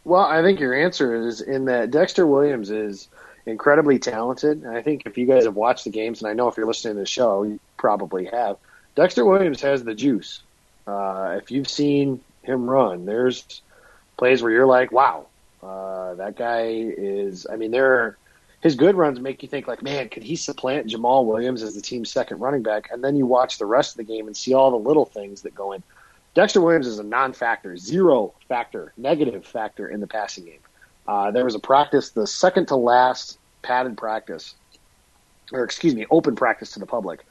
Well, 0.08 0.24
I 0.24 0.42
think 0.42 0.62
your 0.62 0.74
answer 0.74 1.28
is 1.28 1.42
in 1.42 1.66
that 1.66 1.92
Dexter 1.92 2.26
Williams 2.26 2.70
is 2.70 3.10
incredibly 3.46 4.00
talented. 4.00 4.64
And 4.64 4.70
I 4.70 4.82
think 4.82 5.04
if 5.06 5.18
you 5.18 5.26
guys 5.26 5.44
have 5.44 5.56
watched 5.56 5.84
the 5.84 5.90
games, 5.90 6.22
and 6.22 6.30
I 6.30 6.34
know 6.34 6.48
if 6.48 6.56
you're 6.56 6.66
listening 6.66 6.94
to 6.94 7.02
the 7.02 7.06
show, 7.06 7.44
you 7.44 7.60
probably 7.76 8.24
have, 8.28 8.56
Dexter 8.96 9.26
Williams 9.26 9.60
has 9.64 9.84
the 9.84 9.94
juice. 9.94 10.42
Uh, 10.88 11.36
if 11.42 11.52
you've 11.52 11.68
seen 11.68 12.22
him 12.44 12.70
run, 12.70 13.06
there's 13.06 13.62
plays 14.16 14.42
where 14.42 14.50
you're 14.54 14.66
like, 14.66 14.94
wow, 14.94 15.26
uh, 15.62 16.14
that 16.14 16.38
guy 16.38 16.68
is. 16.70 17.46
I 17.52 17.58
mean, 17.58 17.72
there. 17.72 18.16
His 18.62 18.76
good 18.76 18.96
runs 18.96 19.20
make 19.20 19.44
you 19.44 19.50
think 19.50 19.68
like, 19.68 19.84
man, 19.84 20.08
could 20.08 20.24
he 20.24 20.38
supplant 20.38 20.88
Jamaal 20.88 21.26
Williams 21.26 21.62
as 21.64 21.76
the 21.76 21.82
team's 21.82 22.10
second 22.10 22.40
running 22.40 22.64
back? 22.64 22.90
And 22.92 23.04
then 23.04 23.18
you 23.18 23.26
watch 23.26 23.58
the 23.58 23.66
rest 23.66 23.92
of 23.92 23.98
the 23.98 24.12
game 24.12 24.26
and 24.26 24.38
see 24.38 24.54
all 24.54 24.72
the 24.72 24.78
little 24.78 25.06
things 25.06 25.42
that 25.42 25.54
go 25.54 25.74
in. 25.74 25.84
Dexter 26.38 26.62
Williams 26.62 26.86
is 26.86 27.00
a 27.00 27.04
non-factor, 27.04 27.78
zero 27.78 28.32
factor, 28.48 28.94
negative 28.96 29.44
factor 29.44 29.88
in 29.88 30.02
the 30.02 30.06
passing 30.06 30.46
game. 30.46 30.60
Uh, 31.08 31.32
there 31.32 31.44
was 31.44 31.56
a 31.56 31.60
practice, 31.60 32.12
the 32.12 32.28
second 32.28 32.68
to 32.68 32.76
last 32.76 33.40
padded 33.64 33.98
practice, 33.98 34.54
or 35.52 35.64
excuse 35.64 35.96
me, 35.96 36.06
open 36.12 36.36
practice 36.36 36.74
to 36.74 36.80
the 36.80 36.86
public. 36.86 37.26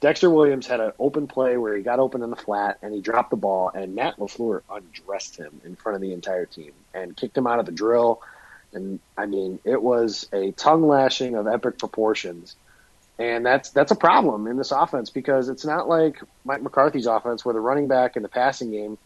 Dexter 0.00 0.28
Williams 0.28 0.66
had 0.66 0.80
an 0.80 0.90
open 0.98 1.28
play 1.28 1.56
where 1.56 1.76
he 1.76 1.84
got 1.84 2.00
open 2.00 2.20
in 2.20 2.30
the 2.30 2.36
flat 2.36 2.78
and 2.82 2.92
he 2.92 3.00
dropped 3.00 3.30
the 3.30 3.36
ball, 3.36 3.70
and 3.76 3.94
Matt 3.94 4.16
LaFleur 4.16 4.62
undressed 4.68 5.36
him 5.36 5.60
in 5.64 5.76
front 5.76 5.94
of 5.94 6.02
the 6.02 6.12
entire 6.12 6.46
team 6.46 6.72
and 6.94 7.16
kicked 7.16 7.38
him 7.38 7.46
out 7.46 7.60
of 7.60 7.66
the 7.66 7.70
drill. 7.70 8.22
And 8.72 8.98
I 9.16 9.26
mean, 9.26 9.60
it 9.62 9.80
was 9.80 10.28
a 10.32 10.50
tongue 10.50 10.88
lashing 10.88 11.36
of 11.36 11.46
epic 11.46 11.78
proportions. 11.78 12.56
And 13.22 13.46
that's 13.46 13.70
that's 13.70 13.92
a 13.92 13.96
problem 13.96 14.48
in 14.48 14.56
this 14.56 14.72
offense 14.72 15.08
because 15.08 15.48
it's 15.48 15.64
not 15.64 15.88
like 15.88 16.20
Mike 16.44 16.60
McCarthy's 16.60 17.06
offense 17.06 17.44
where 17.44 17.54
the 17.54 17.60
running 17.60 17.86
back 17.86 18.16
in 18.16 18.24
the 18.24 18.28
passing 18.28 18.72
game 18.72 18.98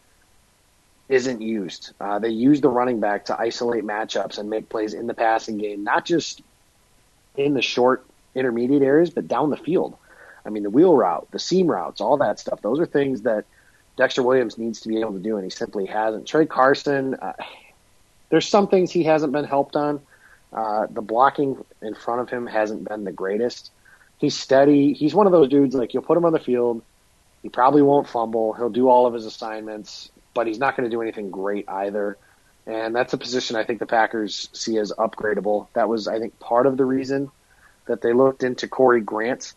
isn't 1.07 1.39
used. 1.39 1.93
Uh, 2.01 2.17
they 2.17 2.29
use 2.29 2.59
the 2.59 2.69
running 2.69 2.99
back 2.99 3.25
to 3.25 3.39
isolate 3.39 3.83
matchups 3.83 4.39
and 4.39 4.49
make 4.49 4.69
plays 4.69 4.95
in 4.95 5.05
the 5.05 5.13
passing 5.13 5.59
game, 5.59 5.83
not 5.83 6.03
just 6.03 6.41
in 7.35 7.53
the 7.53 7.61
short 7.61 8.07
intermediate 8.33 8.81
areas, 8.81 9.11
but 9.11 9.27
down 9.27 9.51
the 9.51 9.57
field. 9.57 9.95
I 10.43 10.49
mean, 10.49 10.63
the 10.63 10.71
wheel 10.71 10.95
route, 10.95 11.27
the 11.29 11.37
seam 11.37 11.67
routes, 11.67 12.01
all 12.01 12.17
that 12.17 12.39
stuff. 12.39 12.59
Those 12.63 12.79
are 12.79 12.87
things 12.87 13.21
that 13.21 13.45
Dexter 13.97 14.23
Williams 14.23 14.57
needs 14.57 14.81
to 14.81 14.89
be 14.89 14.99
able 14.99 15.13
to 15.13 15.19
do, 15.19 15.35
and 15.35 15.43
he 15.43 15.51
simply 15.51 15.85
hasn't. 15.85 16.25
Tra 16.25 16.47
Carson, 16.47 17.13
uh, 17.13 17.33
there's 18.29 18.47
some 18.47 18.67
things 18.67 18.91
he 18.91 19.03
hasn't 19.03 19.31
been 19.31 19.45
helped 19.45 19.75
on. 19.75 20.01
Uh, 20.51 20.87
the 20.89 21.01
blocking 21.01 21.63
in 21.83 21.93
front 21.93 22.21
of 22.21 22.31
him 22.31 22.47
hasn't 22.47 22.89
been 22.89 23.03
the 23.03 23.11
greatest. 23.11 23.69
He's 24.17 24.37
steady. 24.37 24.93
He's 24.93 25.13
one 25.13 25.27
of 25.27 25.31
those 25.31 25.49
dudes 25.49 25.75
like 25.75 25.93
you'll 25.93 26.03
put 26.03 26.17
him 26.17 26.25
on 26.25 26.33
the 26.33 26.39
field. 26.39 26.81
He 27.43 27.49
probably 27.49 27.81
won't 27.81 28.07
fumble. 28.07 28.53
He'll 28.53 28.69
do 28.69 28.89
all 28.89 29.05
of 29.05 29.13
his 29.13 29.25
assignments, 29.25 30.11
but 30.33 30.47
he's 30.47 30.57
not 30.57 30.75
going 30.75 30.89
to 30.89 30.95
do 30.95 31.01
anything 31.01 31.29
great 31.29 31.69
either. 31.69 32.17
And 32.65 32.95
that's 32.95 33.13
a 33.13 33.17
position 33.17 33.55
I 33.55 33.63
think 33.63 33.79
the 33.79 33.85
Packers 33.85 34.49
see 34.53 34.77
as 34.77 34.91
upgradable. 34.91 35.67
That 35.73 35.87
was, 35.87 36.07
I 36.07 36.19
think, 36.19 36.39
part 36.39 36.65
of 36.65 36.77
the 36.77 36.85
reason 36.85 37.31
that 37.85 38.01
they 38.01 38.11
looked 38.11 38.43
into 38.43 38.67
Corey 38.67 39.01
Grant 39.01 39.53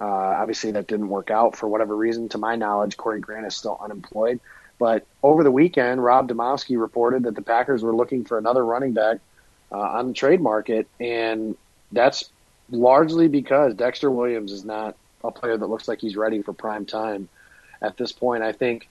uh, 0.00 0.04
obviously, 0.04 0.72
that 0.72 0.86
didn't 0.88 1.08
work 1.08 1.30
out 1.30 1.56
for 1.56 1.68
whatever 1.68 1.96
reason. 1.96 2.28
To 2.30 2.38
my 2.38 2.56
knowledge, 2.56 2.96
Corey 2.96 3.20
Grant 3.20 3.46
is 3.46 3.54
still 3.54 3.78
unemployed. 3.80 4.40
But 4.78 5.06
over 5.22 5.44
the 5.44 5.50
weekend, 5.50 6.02
Rob 6.02 6.28
Demovsky 6.28 6.80
reported 6.80 7.24
that 7.24 7.36
the 7.36 7.42
Packers 7.42 7.84
were 7.84 7.94
looking 7.94 8.24
for 8.24 8.36
another 8.36 8.64
running 8.64 8.94
back 8.94 9.18
uh, 9.70 9.78
on 9.78 10.08
the 10.08 10.14
trade 10.14 10.40
market, 10.40 10.88
and 10.98 11.56
that's 11.92 12.30
largely 12.72 13.28
because 13.28 13.74
Dexter 13.74 14.10
Williams 14.10 14.50
is 14.50 14.64
not 14.64 14.96
a 15.22 15.30
player 15.30 15.56
that 15.56 15.66
looks 15.66 15.86
like 15.86 16.00
he's 16.00 16.16
ready 16.16 16.42
for 16.42 16.52
prime 16.52 16.86
time 16.86 17.28
at 17.80 17.96
this 17.96 18.10
point. 18.12 18.42
I 18.42 18.52
think, 18.52 18.88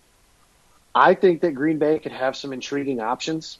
I 0.95 1.13
think 1.13 1.41
that 1.41 1.51
Green 1.55 1.79
Bay 1.79 1.99
could 1.99 2.11
have 2.11 2.35
some 2.37 2.53
intriguing 2.53 3.01
options. 3.01 3.59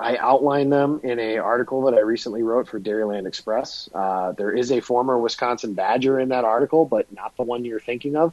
I 0.00 0.16
outlined 0.16 0.72
them 0.72 1.00
in 1.02 1.18
a 1.18 1.38
article 1.38 1.82
that 1.82 1.94
I 1.94 2.00
recently 2.00 2.44
wrote 2.44 2.68
for 2.68 2.78
Dairyland 2.78 3.26
Express. 3.26 3.88
Uh, 3.92 4.32
there 4.32 4.52
is 4.52 4.70
a 4.70 4.80
former 4.80 5.18
Wisconsin 5.18 5.74
Badger 5.74 6.20
in 6.20 6.28
that 6.28 6.44
article, 6.44 6.84
but 6.84 7.12
not 7.12 7.36
the 7.36 7.42
one 7.42 7.64
you're 7.64 7.80
thinking 7.80 8.14
of. 8.14 8.32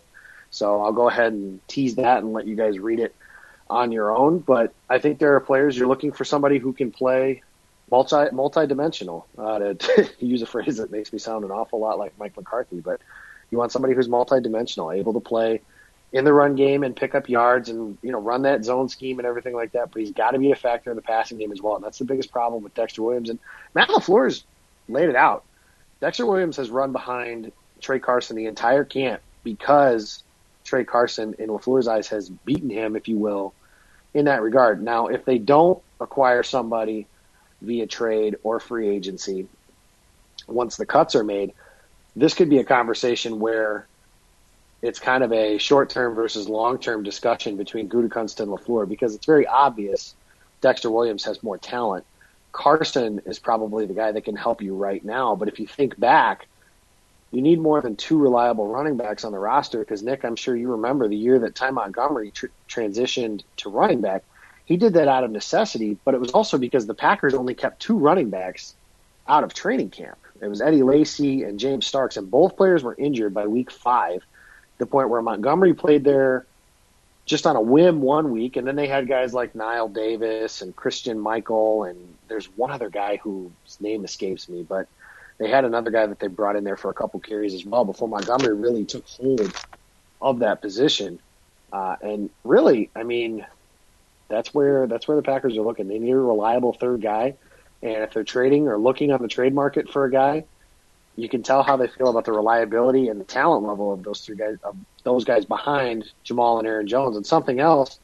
So 0.51 0.83
I'll 0.83 0.93
go 0.93 1.09
ahead 1.09 1.33
and 1.33 1.67
tease 1.67 1.95
that 1.95 2.19
and 2.19 2.33
let 2.33 2.45
you 2.45 2.55
guys 2.55 2.77
read 2.77 2.99
it 2.99 3.15
on 3.67 3.91
your 3.91 4.15
own. 4.15 4.39
But 4.39 4.73
I 4.87 4.99
think 4.99 5.17
there 5.17 5.35
are 5.35 5.39
players 5.39 5.75
you're 5.75 5.87
looking 5.87 6.11
for 6.11 6.23
somebody 6.23 6.59
who 6.59 6.71
can 6.71 6.91
play 6.91 7.41
multi 7.91 8.31
multi-dimensional. 8.31 9.27
Uh, 9.37 9.59
to, 9.59 9.75
to 10.19 10.25
use 10.25 10.41
a 10.41 10.45
phrase 10.45 10.77
that 10.77 10.91
makes 10.91 11.11
me 11.13 11.19
sound 11.19 11.45
an 11.45 11.51
awful 11.51 11.79
lot 11.79 11.99
like 11.99 12.17
Mike 12.19 12.35
McCarthy, 12.35 12.79
but 12.79 13.01
you 13.51 13.57
want 13.57 13.71
somebody 13.71 13.93
who's 13.93 14.09
multi-dimensional, 14.09 14.91
able 14.91 15.13
to 15.13 15.19
play 15.19 15.61
in 16.11 16.23
the 16.23 16.33
run 16.33 16.55
game 16.55 16.83
and 16.83 16.95
pick 16.95 17.13
up 17.13 17.27
yards 17.27 17.69
and 17.69 17.97
you 18.01 18.11
know 18.11 18.19
run 18.19 18.43
that 18.43 18.63
zone 18.63 18.89
scheme 18.89 19.19
and 19.19 19.27
everything 19.27 19.53
like 19.53 19.73
that. 19.73 19.91
But 19.91 20.01
he's 20.01 20.11
got 20.11 20.31
to 20.31 20.39
be 20.39 20.51
a 20.51 20.55
factor 20.55 20.89
in 20.89 20.95
the 20.95 21.01
passing 21.01 21.37
game 21.37 21.51
as 21.51 21.61
well, 21.61 21.75
and 21.75 21.83
that's 21.83 21.99
the 21.99 22.05
biggest 22.05 22.31
problem 22.31 22.63
with 22.63 22.73
Dexter 22.73 23.01
Williams. 23.01 23.29
And 23.29 23.39
Matt 23.73 23.89
LaFleur's 23.89 24.43
laid 24.87 25.09
it 25.09 25.15
out. 25.15 25.43
Dexter 26.01 26.25
Williams 26.25 26.57
has 26.57 26.69
run 26.69 26.91
behind 26.91 27.51
Tra 27.81 27.99
Carson 27.99 28.35
the 28.35 28.45
entire 28.45 28.83
camp 28.83 29.21
because 29.43 30.23
Tra 30.63 30.83
Carson, 30.85 31.35
in 31.37 31.49
LaFleur's 31.49 31.87
eyes, 31.87 32.07
has 32.09 32.29
beaten 32.29 32.69
him, 32.69 32.95
if 32.95 33.07
you 33.07 33.17
will, 33.17 33.53
in 34.13 34.25
that 34.25 34.41
regard. 34.41 34.81
Now, 34.83 35.07
if 35.07 35.25
they 35.25 35.37
don't 35.37 35.81
acquire 35.99 36.43
somebody 36.43 37.07
via 37.65 37.87
trade 37.87 38.37
or 38.43 38.59
free 38.59 38.89
agency, 38.89 39.47
once 40.47 40.77
the 40.77 40.85
cuts 40.85 41.15
are 41.15 41.23
made, 41.23 41.53
this 42.15 42.33
could 42.33 42.49
be 42.49 42.59
a 42.59 42.63
conversation 42.63 43.39
where 43.39 43.87
it's 44.81 44.99
kind 44.99 45.23
of 45.23 45.33
a 45.33 45.57
short 45.57 45.89
term 45.89 46.15
versus 46.15 46.47
long 46.47 46.77
term 46.77 47.03
discussion 47.03 47.57
between 47.57 47.89
Gutekunst 47.89 48.39
and 48.39 48.49
LaFleur 48.51 48.87
because 48.87 49.15
it's 49.15 49.25
very 49.25 49.47
obvious 49.47 50.13
Dexter 50.61 50.89
Williams 50.89 51.23
has 51.25 51.43
more 51.43 51.57
talent. 51.57 52.05
Carson 52.51 53.21
is 53.25 53.37
probably 53.39 53.85
the 53.85 53.93
guy 53.93 54.11
that 54.11 54.23
can 54.23 54.35
help 54.35 54.61
you 54.61 54.75
right 54.75 55.03
now. 55.03 55.35
But 55.35 55.47
if 55.47 55.59
you 55.59 55.67
think 55.67 55.99
back, 55.99 56.47
you 57.31 57.41
need 57.41 57.59
more 57.59 57.81
than 57.81 57.95
two 57.95 58.17
reliable 58.17 58.67
running 58.67 58.95
backs 58.95 59.25
on 59.25 59.33
the 59.33 59.39
roster 59.39 59.79
because, 59.79 60.01
Nick, 60.01 60.23
I'm 60.23 60.37
sure 60.37 60.55
you 60.55 60.71
remember 60.71 61.07
the 61.07 61.17
year 61.17 61.39
that 61.39 61.55
Ty 61.55 61.71
Montgomery 61.71 62.31
tr- 62.31 62.45
transitioned 62.69 63.43
to 63.57 63.69
running 63.69 64.01
back. 64.01 64.23
He 64.65 64.77
did 64.77 64.93
that 64.93 65.07
out 65.07 65.23
of 65.23 65.31
necessity, 65.31 65.97
but 66.03 66.13
it 66.13 66.19
was 66.19 66.31
also 66.31 66.57
because 66.57 66.87
the 66.87 66.93
Packers 66.93 67.33
only 67.33 67.53
kept 67.53 67.81
two 67.81 67.97
running 67.97 68.29
backs 68.29 68.73
out 69.27 69.43
of 69.43 69.53
training 69.53 69.91
camp. 69.91 70.17
It 70.41 70.47
was 70.47 70.61
Eddie 70.61 70.83
Lacy 70.83 71.43
and 71.43 71.59
James 71.59 71.85
Starks, 71.85 72.17
and 72.17 72.29
both 72.29 72.57
players 72.57 72.83
were 72.83 72.95
injured 72.97 73.33
by 73.33 73.47
week 73.47 73.71
five 73.71 74.25
the 74.77 74.85
point 74.85 75.09
where 75.09 75.21
Montgomery 75.21 75.73
played 75.73 76.03
there 76.03 76.45
just 77.25 77.47
on 77.47 77.55
a 77.55 77.61
whim 77.61 78.01
one 78.01 78.31
week, 78.31 78.55
and 78.55 78.67
then 78.67 78.75
they 78.75 78.87
had 78.87 79.07
guys 79.07 79.33
like 79.33 79.53
Knile 79.53 79.91
Davis 79.91 80.61
and 80.61 80.75
Christine 80.75 81.19
Michael, 81.19 81.83
and 81.83 81.97
there's 82.27 82.45
one 82.57 82.71
other 82.71 82.89
guy 82.89 83.17
whose 83.17 83.51
name 83.79 84.05
escapes 84.05 84.47
me, 84.47 84.63
but 84.63 84.87
they 85.37 85.49
had 85.49 85.65
another 85.65 85.91
guy 85.91 86.05
that 86.05 86.19
they 86.19 86.27
brought 86.27 86.55
in 86.55 86.63
there 86.63 86.77
for 86.77 86.91
a 86.91 86.93
couple 86.93 87.19
carries 87.19 87.53
as 87.53 87.65
well 87.65 87.83
before 87.83 88.07
Montgomery 88.07 88.53
really 88.53 88.85
took 88.85 89.07
hold 89.07 89.53
of 90.21 90.39
that 90.39 90.61
position. 90.61 91.19
Uh, 91.73 91.95
and 92.01 92.29
really, 92.43 92.89
I 92.95 93.03
mean, 93.03 93.45
that's 94.27 94.53
where 94.53 94.87
that's 94.87 95.07
where 95.07 95.17
the 95.17 95.23
Packers 95.23 95.57
are 95.57 95.61
looking. 95.61 95.87
They 95.87 95.99
need 95.99 96.11
a 96.11 96.17
reliable 96.17 96.73
third 96.73 97.01
guy, 97.01 97.35
and 97.81 98.03
if 98.03 98.13
they're 98.13 98.23
trading 98.23 98.67
or 98.67 98.77
looking 98.77 99.11
on 99.11 99.21
the 99.21 99.27
trade 99.27 99.53
market 99.53 99.91
for 99.91 100.05
a 100.05 100.11
guy, 100.11 100.45
you 101.15 101.29
can 101.29 101.43
tell 101.43 101.63
how 101.63 101.77
they 101.77 101.87
feel 101.87 102.09
about 102.09 102.25
the 102.25 102.31
reliability 102.33 103.07
and 103.07 103.19
the 103.19 103.25
talent 103.25 103.65
level 103.65 103.93
of 103.93 104.03
those 104.03 104.21
three 104.21 104.35
guys, 104.35 104.57
of 104.63 104.75
those 105.03 105.23
guys 105.23 105.45
behind 105.45 106.11
Jamaal 106.25 106.59
and 106.59 106.67
Aaron 106.67 106.87
Jones. 106.87 107.15
And 107.15 107.25
something 107.25 107.59
else, 107.59 107.99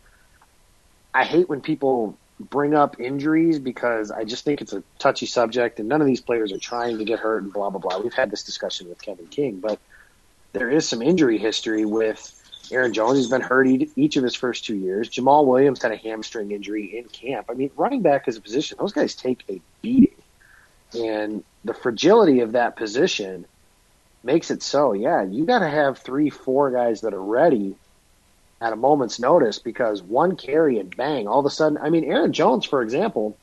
I 1.13 1.25
hate 1.25 1.49
when 1.49 1.61
people 1.61 2.17
bring 2.39 2.73
up 2.73 2.99
injuries 2.99 3.59
because 3.59 4.11
I 4.11 4.23
just 4.23 4.45
think 4.45 4.61
it's 4.61 4.73
a 4.73 4.83
touchy 4.99 5.25
subject, 5.25 5.79
and 5.79 5.89
none 5.89 6.01
of 6.01 6.07
these 6.07 6.21
players 6.21 6.51
are 6.51 6.59
trying 6.59 6.97
to 6.97 7.05
get 7.05 7.19
hurt 7.19 7.43
and 7.43 7.51
blah 7.51 7.69
blah 7.69 7.79
blah. 7.79 7.99
We've 7.99 8.13
had 8.13 8.31
this 8.31 8.43
discussion 8.43 8.89
with 8.89 9.01
Kevin 9.01 9.27
King, 9.27 9.59
but 9.59 9.79
there 10.53 10.69
is 10.69 10.87
some 10.87 11.01
injury 11.01 11.37
history 11.37 11.85
with 11.85 12.37
Aaron 12.71 12.93
Jones. 12.93 13.17
He's 13.17 13.29
been 13.29 13.41
hurt 13.41 13.67
each 13.67 14.15
of 14.17 14.23
his 14.23 14.35
first 14.35 14.65
two 14.65 14.75
years. 14.75 15.09
Jamaal 15.09 15.45
Williams 15.45 15.81
had 15.81 15.91
a 15.91 15.97
hamstring 15.97 16.51
injury 16.51 16.97
in 16.97 17.05
camp. 17.05 17.47
I 17.49 17.53
mean, 17.53 17.71
running 17.75 18.01
back 18.01 18.27
is 18.27 18.37
a 18.37 18.41
position; 18.41 18.77
those 18.79 18.93
guys 18.93 19.15
take 19.15 19.43
a 19.49 19.61
beating. 19.81 20.15
And 20.93 21.43
the 21.63 21.73
fragility 21.73 22.41
of 22.41 22.53
that 22.53 22.75
position 22.75 23.45
makes 24.23 24.51
it 24.51 24.61
so, 24.61 24.93
yeah, 24.93 25.23
you 25.23 25.45
got 25.45 25.59
to 25.59 25.69
have 25.69 25.99
three, 25.99 26.29
four 26.29 26.71
guys 26.71 27.01
that 27.01 27.13
are 27.13 27.21
ready 27.21 27.75
at 28.59 28.73
a 28.73 28.75
moment's 28.75 29.19
notice 29.19 29.57
because 29.59 30.03
one 30.03 30.35
carry 30.35 30.79
and 30.79 30.95
bang, 30.95 31.27
all 31.27 31.39
of 31.39 31.45
a 31.45 31.49
sudden, 31.49 31.77
I 31.77 31.89
mean, 31.89 32.03
Aaron 32.03 32.31
Jones, 32.31 32.65
for 32.65 32.81
example, 32.81 33.37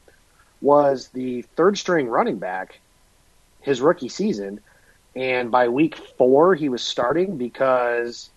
was 0.60 1.08
the 1.08 1.42
third 1.56 1.76
string 1.78 2.08
running 2.08 2.38
back 2.38 2.78
his 3.60 3.80
rookie 3.80 4.08
season. 4.08 4.60
And 5.16 5.50
by 5.50 5.68
week 5.68 5.96
four, 6.16 6.54
he 6.54 6.68
was 6.68 6.82
starting 6.82 7.36
because 7.36 8.30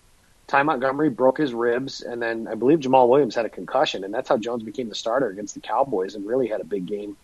Ty 0.52 0.64
Montgomery 0.64 1.08
broke 1.08 1.38
his 1.38 1.54
ribs. 1.54 2.02
And 2.02 2.20
then 2.20 2.46
I 2.46 2.54
believe 2.54 2.80
Jamaal 2.80 3.08
Williams 3.08 3.34
had 3.34 3.46
a 3.46 3.48
concussion. 3.48 4.04
And 4.04 4.12
that's 4.12 4.28
how 4.28 4.36
Jones 4.36 4.62
became 4.62 4.90
the 4.90 4.94
starter 4.94 5.30
against 5.30 5.54
the 5.54 5.60
Cowboys 5.60 6.14
and 6.14 6.26
really 6.26 6.46
had 6.46 6.60
a 6.60 6.64
big 6.64 6.84
game 6.84 7.16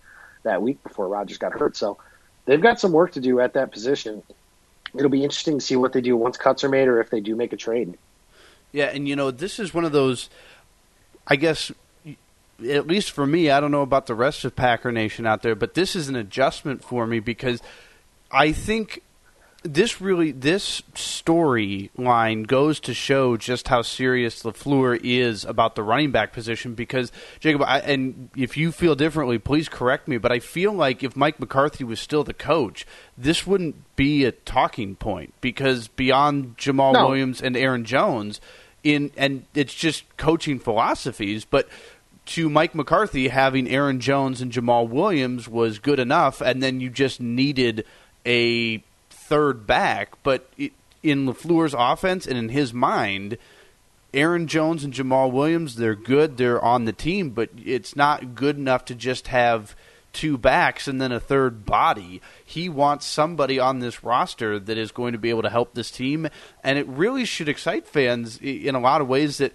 that 0.45 0.63
week 0.63 0.83
before 0.83 1.09
Rodgers 1.09 1.37
got 1.37 1.53
hurt. 1.53 1.77
So 1.77 1.99
they've 2.47 2.61
got 2.61 2.81
some 2.81 2.91
work 2.91 3.13
to 3.13 3.21
do 3.21 3.39
at 3.41 3.53
that 3.53 3.71
position. 3.71 4.23
It'll 4.95 5.11
be 5.11 5.25
interesting 5.25 5.59
to 5.59 5.65
see 5.65 5.77
what 5.77 5.93
they 5.93 6.01
do 6.01 6.17
once 6.17 6.39
cuts 6.39 6.65
are 6.65 6.71
made 6.71 6.89
or 6.89 7.03
if 7.03 7.11
they 7.11 7.21
do 7.21 7.37
make 7.37 7.53
a 7.53 7.59
trade. 7.59 7.99
Yeah, 8.73 8.87
and 8.87 9.07
you 9.07 9.15
know, 9.15 9.31
this 9.31 9.59
is 9.59 9.75
one 9.75 9.85
of 9.85 9.93
those 9.93 10.31
I 11.27 11.37
guess 11.37 11.71
at 12.67 12.87
least 12.87 13.11
for 13.11 13.27
me, 13.27 13.51
I 13.51 13.61
don't 13.61 13.71
know 13.71 13.83
about 13.83 14.07
the 14.07 14.15
rest 14.15 14.47
of 14.47 14.57
Packer 14.57 14.91
Nation 14.91 15.27
out 15.27 15.43
there, 15.43 15.55
but 15.55 15.75
this 15.75 15.95
is 15.95 16.09
an 16.09 16.17
adjustment 16.17 16.83
for 16.83 17.07
me 17.07 17.21
because 17.21 17.61
I 18.33 18.53
think 18.53 19.03
this 19.63 20.01
really 20.01 20.31
this 20.31 20.83
storyline 20.95 22.47
goes 22.47 22.79
to 22.81 22.95
show 22.95 23.37
just 23.37 23.69
how 23.69 23.83
serious 23.83 24.43
LaFleur 24.45 25.01
is 25.03 25.45
about 25.45 25.75
the 25.75 25.83
running 25.83 26.13
back 26.13 26.33
position. 26.33 26.75
Because 26.75 27.11
Jacob, 27.41 27.63
I, 27.63 27.81
and 27.81 28.31
if 28.37 28.57
you 28.57 28.71
feel 28.71 28.95
differently, 28.95 29.39
please 29.39 29.69
correct 29.69 30.07
me. 30.07 30.19
But 30.19 30.31
I 30.31 30.39
feel 30.39 30.73
like 30.73 31.03
if 31.03 31.17
Mike 31.17 31.41
McCarthy 31.41 31.85
was 31.85 31.99
still 31.99 32.23
the 32.23 32.35
coach, 32.35 32.87
this 33.17 33.47
wouldn't 33.47 33.97
be 33.97 34.25
a 34.25 34.33
talking 34.33 34.95
point 34.95 35.35
because 35.41 35.89
beyond 35.89 36.57
Jamaal 36.57 36.93
no. 36.93 37.07
Williams 37.07 37.43
and 37.43 37.57
Aaron 37.57 37.85
Jones, 37.85 38.41
in 38.85 39.11
and 39.17 39.45
it's 39.55 39.75
just 39.75 40.05
coaching 40.17 40.61
philosophies, 40.61 41.45
but 41.45 41.69
to 42.27 42.51
Mike 42.51 42.75
McCarthy, 42.75 43.29
having 43.29 43.67
Aaron 43.69 44.01
Jones 44.01 44.43
and 44.43 44.53
Jamaal 44.53 44.89
Williams 44.89 45.49
was 45.49 45.79
good 45.79 45.99
enough, 45.99 46.41
and 46.43 46.63
then 46.63 46.79
you 46.79 46.91
just 46.91 47.21
needed 47.21 47.85
a 48.27 48.85
third 49.29 49.67
back, 49.67 50.15
but 50.23 50.49
it, 50.57 50.73
in 51.03 51.27
LaFleur's 51.27 51.75
offense 51.77 52.27
and 52.27 52.39
in 52.39 52.49
his 52.49 52.73
mind, 52.73 53.37
Aaron 54.15 54.47
Jones 54.47 54.85
and 54.85 54.93
Jamaal 54.93 55.31
Williams, 55.31 55.77
they're 55.77 55.95
good, 55.95 56.37
they're 56.37 56.63
on 56.65 56.87
the 56.87 56.93
team, 56.93 57.31
but 57.31 57.51
it's 57.63 57.95
not 57.95 58.35
good 58.35 58.57
enough 58.57 58.85
to 58.87 58.95
just 58.95 59.29
have 59.29 59.77
two 60.15 60.39
backs 60.39 60.89
and 60.89 61.01
then 61.01 61.13
a 61.13 61.21
third 61.21 61.67
body. 61.67 62.23
He 62.45 62.69
wants 62.69 63.05
somebody 63.05 63.61
on 63.61 63.81
this 63.81 64.03
roster 64.03 64.59
that 64.59 64.79
is 64.79 64.91
going 64.91 65.13
to 65.13 65.19
be 65.19 65.31
able 65.31 65.43
to 65.43 65.51
help 65.51 65.75
this 65.75 65.91
team, 65.91 66.29
and 66.65 66.79
it 66.79 66.87
really 66.89 67.27
should 67.27 67.49
excite 67.49 67.87
fans 67.87 68.39
in 68.39 68.75
a 68.75 68.81
lot 68.81 69.03
of 69.03 69.09
ways 69.09 69.39
that, 69.39 69.53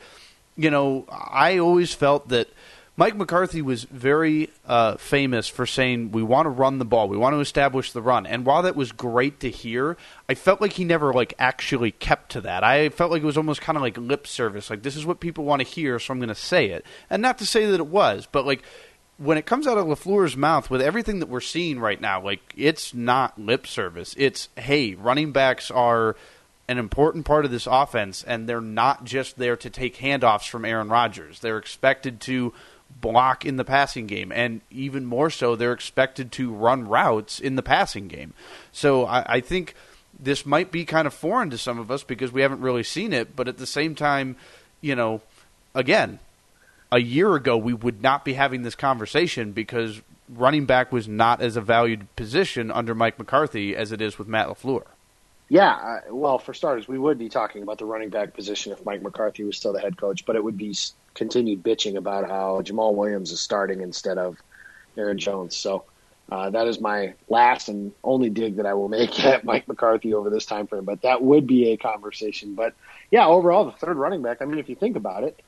you 0.56 0.70
know, 0.70 1.06
I 1.10 1.58
always 1.58 1.94
felt 1.94 2.30
that– 2.30 2.48
Mike 2.96 3.16
McCarthy 3.16 3.64
was 3.64 3.86
very 3.86 4.52
uh, 4.68 4.98
famous 4.98 5.48
for 5.48 5.66
saying, 5.66 6.12
We 6.12 6.22
want 6.22 6.46
to 6.46 6.52
run 6.52 6.78
the 6.78 6.86
ball. 6.86 7.10
We 7.10 7.18
want 7.18 7.34
to 7.34 7.40
establish 7.40 7.92
the 7.92 8.04
run. 8.04 8.28
And 8.28 8.46
while 8.46 8.62
that 8.62 8.76
was 8.76 8.92
great 8.92 9.40
to 9.40 9.50
hear, 9.50 9.98
I 10.30 10.36
felt 10.36 10.62
like 10.62 10.74
he 10.74 10.86
never 10.86 11.12
like 11.12 11.34
actually 11.40 11.92
kept 11.92 12.34
to 12.34 12.42
that. 12.42 12.64
I 12.64 12.90
felt 12.90 13.10
like 13.10 13.24
it 13.24 13.26
was 13.26 13.38
almost 13.38 13.62
kind 13.62 13.78
of 13.78 13.82
like 13.82 13.98
lip 13.98 14.28
service. 14.28 14.70
Like, 14.70 14.84
this 14.84 14.96
is 14.96 15.08
what 15.08 15.20
people 15.20 15.44
want 15.44 15.62
to 15.62 15.68
hear, 15.68 15.98
so 15.98 16.12
I'm 16.12 16.20
going 16.20 16.30
to 16.30 16.36
say 16.36 16.68
it. 16.68 16.86
And 17.10 17.22
not 17.22 17.40
to 17.40 17.48
say 17.48 17.66
that 17.66 17.80
it 17.80 17.88
was, 17.88 18.28
but 18.32 18.46
like 18.46 18.62
when 19.18 19.40
it 19.40 19.48
comes 19.48 19.66
out 19.66 19.80
of 19.80 19.88
LaFleur's 19.88 20.38
mouth 20.38 20.70
with 20.70 20.82
everything 20.82 21.20
that 21.20 21.30
we're 21.30 21.42
seeing 21.42 21.80
right 21.80 22.00
now, 22.00 22.22
like 22.22 22.54
it's 22.56 22.94
not 22.94 23.40
lip 23.40 23.66
service. 23.66 24.14
It's, 24.20 24.50
hey, 24.56 24.94
running 24.94 25.32
backs 25.32 25.72
are 25.72 26.16
an 26.68 26.78
important 26.78 27.26
part 27.26 27.44
of 27.44 27.52
this 27.52 27.68
offense, 27.68 28.24
and 28.24 28.48
they're 28.48 28.62
not 28.62 29.04
just 29.04 29.38
there 29.38 29.58
to 29.58 29.70
take 29.70 29.98
handoffs 29.98 30.48
from 30.48 30.64
Aaron 30.64 30.90
Rodgers. 30.90 31.40
They're 31.40 31.58
expected 31.58 32.22
to 32.22 32.54
block 33.02 33.46
in 33.46 33.58
the 33.58 33.66
passing 33.66 34.08
game, 34.08 34.32
and 34.32 34.62
even 34.72 35.06
more 35.06 35.30
so, 35.30 35.56
they're 35.56 35.74
expected 35.74 36.32
to 36.34 36.52
run 36.52 36.88
routes 36.88 37.40
in 37.40 37.56
the 37.56 37.64
passing 37.64 38.08
game. 38.08 38.34
So 38.72 39.06
I, 39.06 39.36
I 39.36 39.40
think 39.40 39.76
this 40.20 40.46
might 40.46 40.72
be 40.72 40.86
kind 40.86 41.08
of 41.08 41.14
foreign 41.14 41.50
to 41.50 41.58
some 41.58 41.80
of 41.80 41.92
us 41.92 42.04
because 42.04 42.32
we 42.32 42.42
haven't 42.42 42.62
really 42.62 42.84
seen 42.84 43.14
it, 43.14 43.36
but 43.36 43.48
at 43.48 43.58
the 43.58 43.68
same 43.68 43.96
time, 43.96 44.36
you 44.82 44.96
know, 44.96 45.22
again, 45.76 46.20
a 46.92 47.00
year 47.00 47.36
ago 47.36 47.58
we 47.58 47.74
would 47.74 48.02
not 48.02 48.24
be 48.24 48.34
having 48.34 48.62
this 48.62 48.76
conversation 48.76 49.52
because 49.52 50.02
running 50.30 50.66
back 50.66 50.92
was 50.92 51.08
not 51.08 51.42
as 51.42 51.56
a 51.58 51.62
valued 51.62 52.14
position 52.16 52.72
under 52.72 52.96
Mike 52.96 53.18
McCarthy 53.18 53.76
as 53.76 53.92
it 53.92 54.02
is 54.02 54.18
with 54.18 54.28
Matt 54.28 54.48
LaFleur. 54.48 54.84
Yeah, 55.50 56.00
well, 56.10 56.40
for 56.40 56.54
starters, 56.54 56.88
we 56.88 56.98
would 56.98 57.20
be 57.20 57.30
talking 57.30 57.64
about 57.64 57.78
the 57.78 57.86
running 57.86 58.10
back 58.10 58.34
position 58.34 58.72
if 58.72 58.84
Mike 58.86 59.02
McCarthy 59.02 59.44
was 59.44 59.58
still 59.58 59.74
the 59.74 59.80
head 59.80 59.98
coach, 59.98 60.26
but 60.26 60.36
it 60.36 60.44
would 60.44 60.58
be 60.58 60.74
continued 61.14 61.64
bitching 61.64 61.96
about 61.96 62.28
how 62.28 62.62
Jamaal 62.62 62.96
Williams 62.96 63.32
is 63.32 63.40
starting 63.40 63.82
instead 63.82 64.18
of 64.18 64.38
Aaron 64.98 65.18
Jones. 65.18 65.56
So 65.56 65.86
uh, 66.32 66.50
that 66.50 66.68
is 66.68 66.80
my 66.80 67.14
last 67.28 67.70
and 67.70 67.92
only 68.04 68.30
dig 68.30 68.56
that 68.56 68.66
I 68.66 68.74
will 68.74 68.90
make 68.90 69.20
at 69.26 69.44
Mike 69.44 69.68
McCarthy 69.68 70.14
over 70.14 70.30
this 70.30 70.46
time 70.46 70.68
frame. 70.68 70.86
But 70.86 71.02
that 71.02 71.22
would 71.22 71.48
be 71.48 71.72
a 71.72 71.78
conversation. 71.78 72.56
But 72.56 72.74
yeah, 73.12 73.28
overall, 73.28 73.66
the 73.66 73.72
third 73.72 73.98
running 73.98 74.22
back. 74.22 74.42
I 74.42 74.46
mean, 74.46 74.60
if 74.60 74.70
you 74.70 74.76
think 74.76 74.96
about 74.96 75.24
it, 75.24 75.40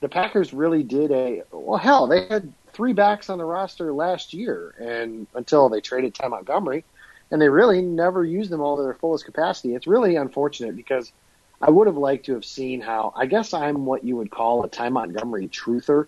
the 0.00 0.08
Packers 0.08 0.52
really 0.52 0.82
did 0.82 1.10
a 1.10 1.42
well. 1.50 1.78
Hell, 1.78 2.06
they 2.06 2.26
had 2.26 2.52
three 2.72 2.92
backs 2.92 3.30
on 3.30 3.38
the 3.38 3.44
roster 3.44 3.92
last 3.92 4.34
year, 4.34 4.74
and 4.78 5.26
until 5.34 5.68
they 5.68 5.80
traded 5.80 6.14
Ty 6.14 6.28
Montgomery, 6.28 6.84
and 7.30 7.40
they 7.40 7.48
really 7.48 7.80
never 7.80 8.24
used 8.24 8.50
them 8.50 8.60
all 8.60 8.76
to 8.76 8.82
their 8.82 8.94
fullest 8.94 9.24
capacity. 9.24 9.74
It's 9.74 9.86
really 9.86 10.16
unfortunate 10.16 10.76
because 10.76 11.12
I 11.60 11.70
would 11.70 11.86
have 11.86 11.96
liked 11.96 12.26
to 12.26 12.34
have 12.34 12.44
seen 12.44 12.80
how. 12.80 13.12
I 13.16 13.26
guess 13.26 13.54
I'm 13.54 13.86
what 13.86 14.04
you 14.04 14.16
would 14.16 14.30
call 14.30 14.64
a 14.64 14.68
Ty 14.68 14.90
Montgomery 14.90 15.48
truther. 15.48 16.06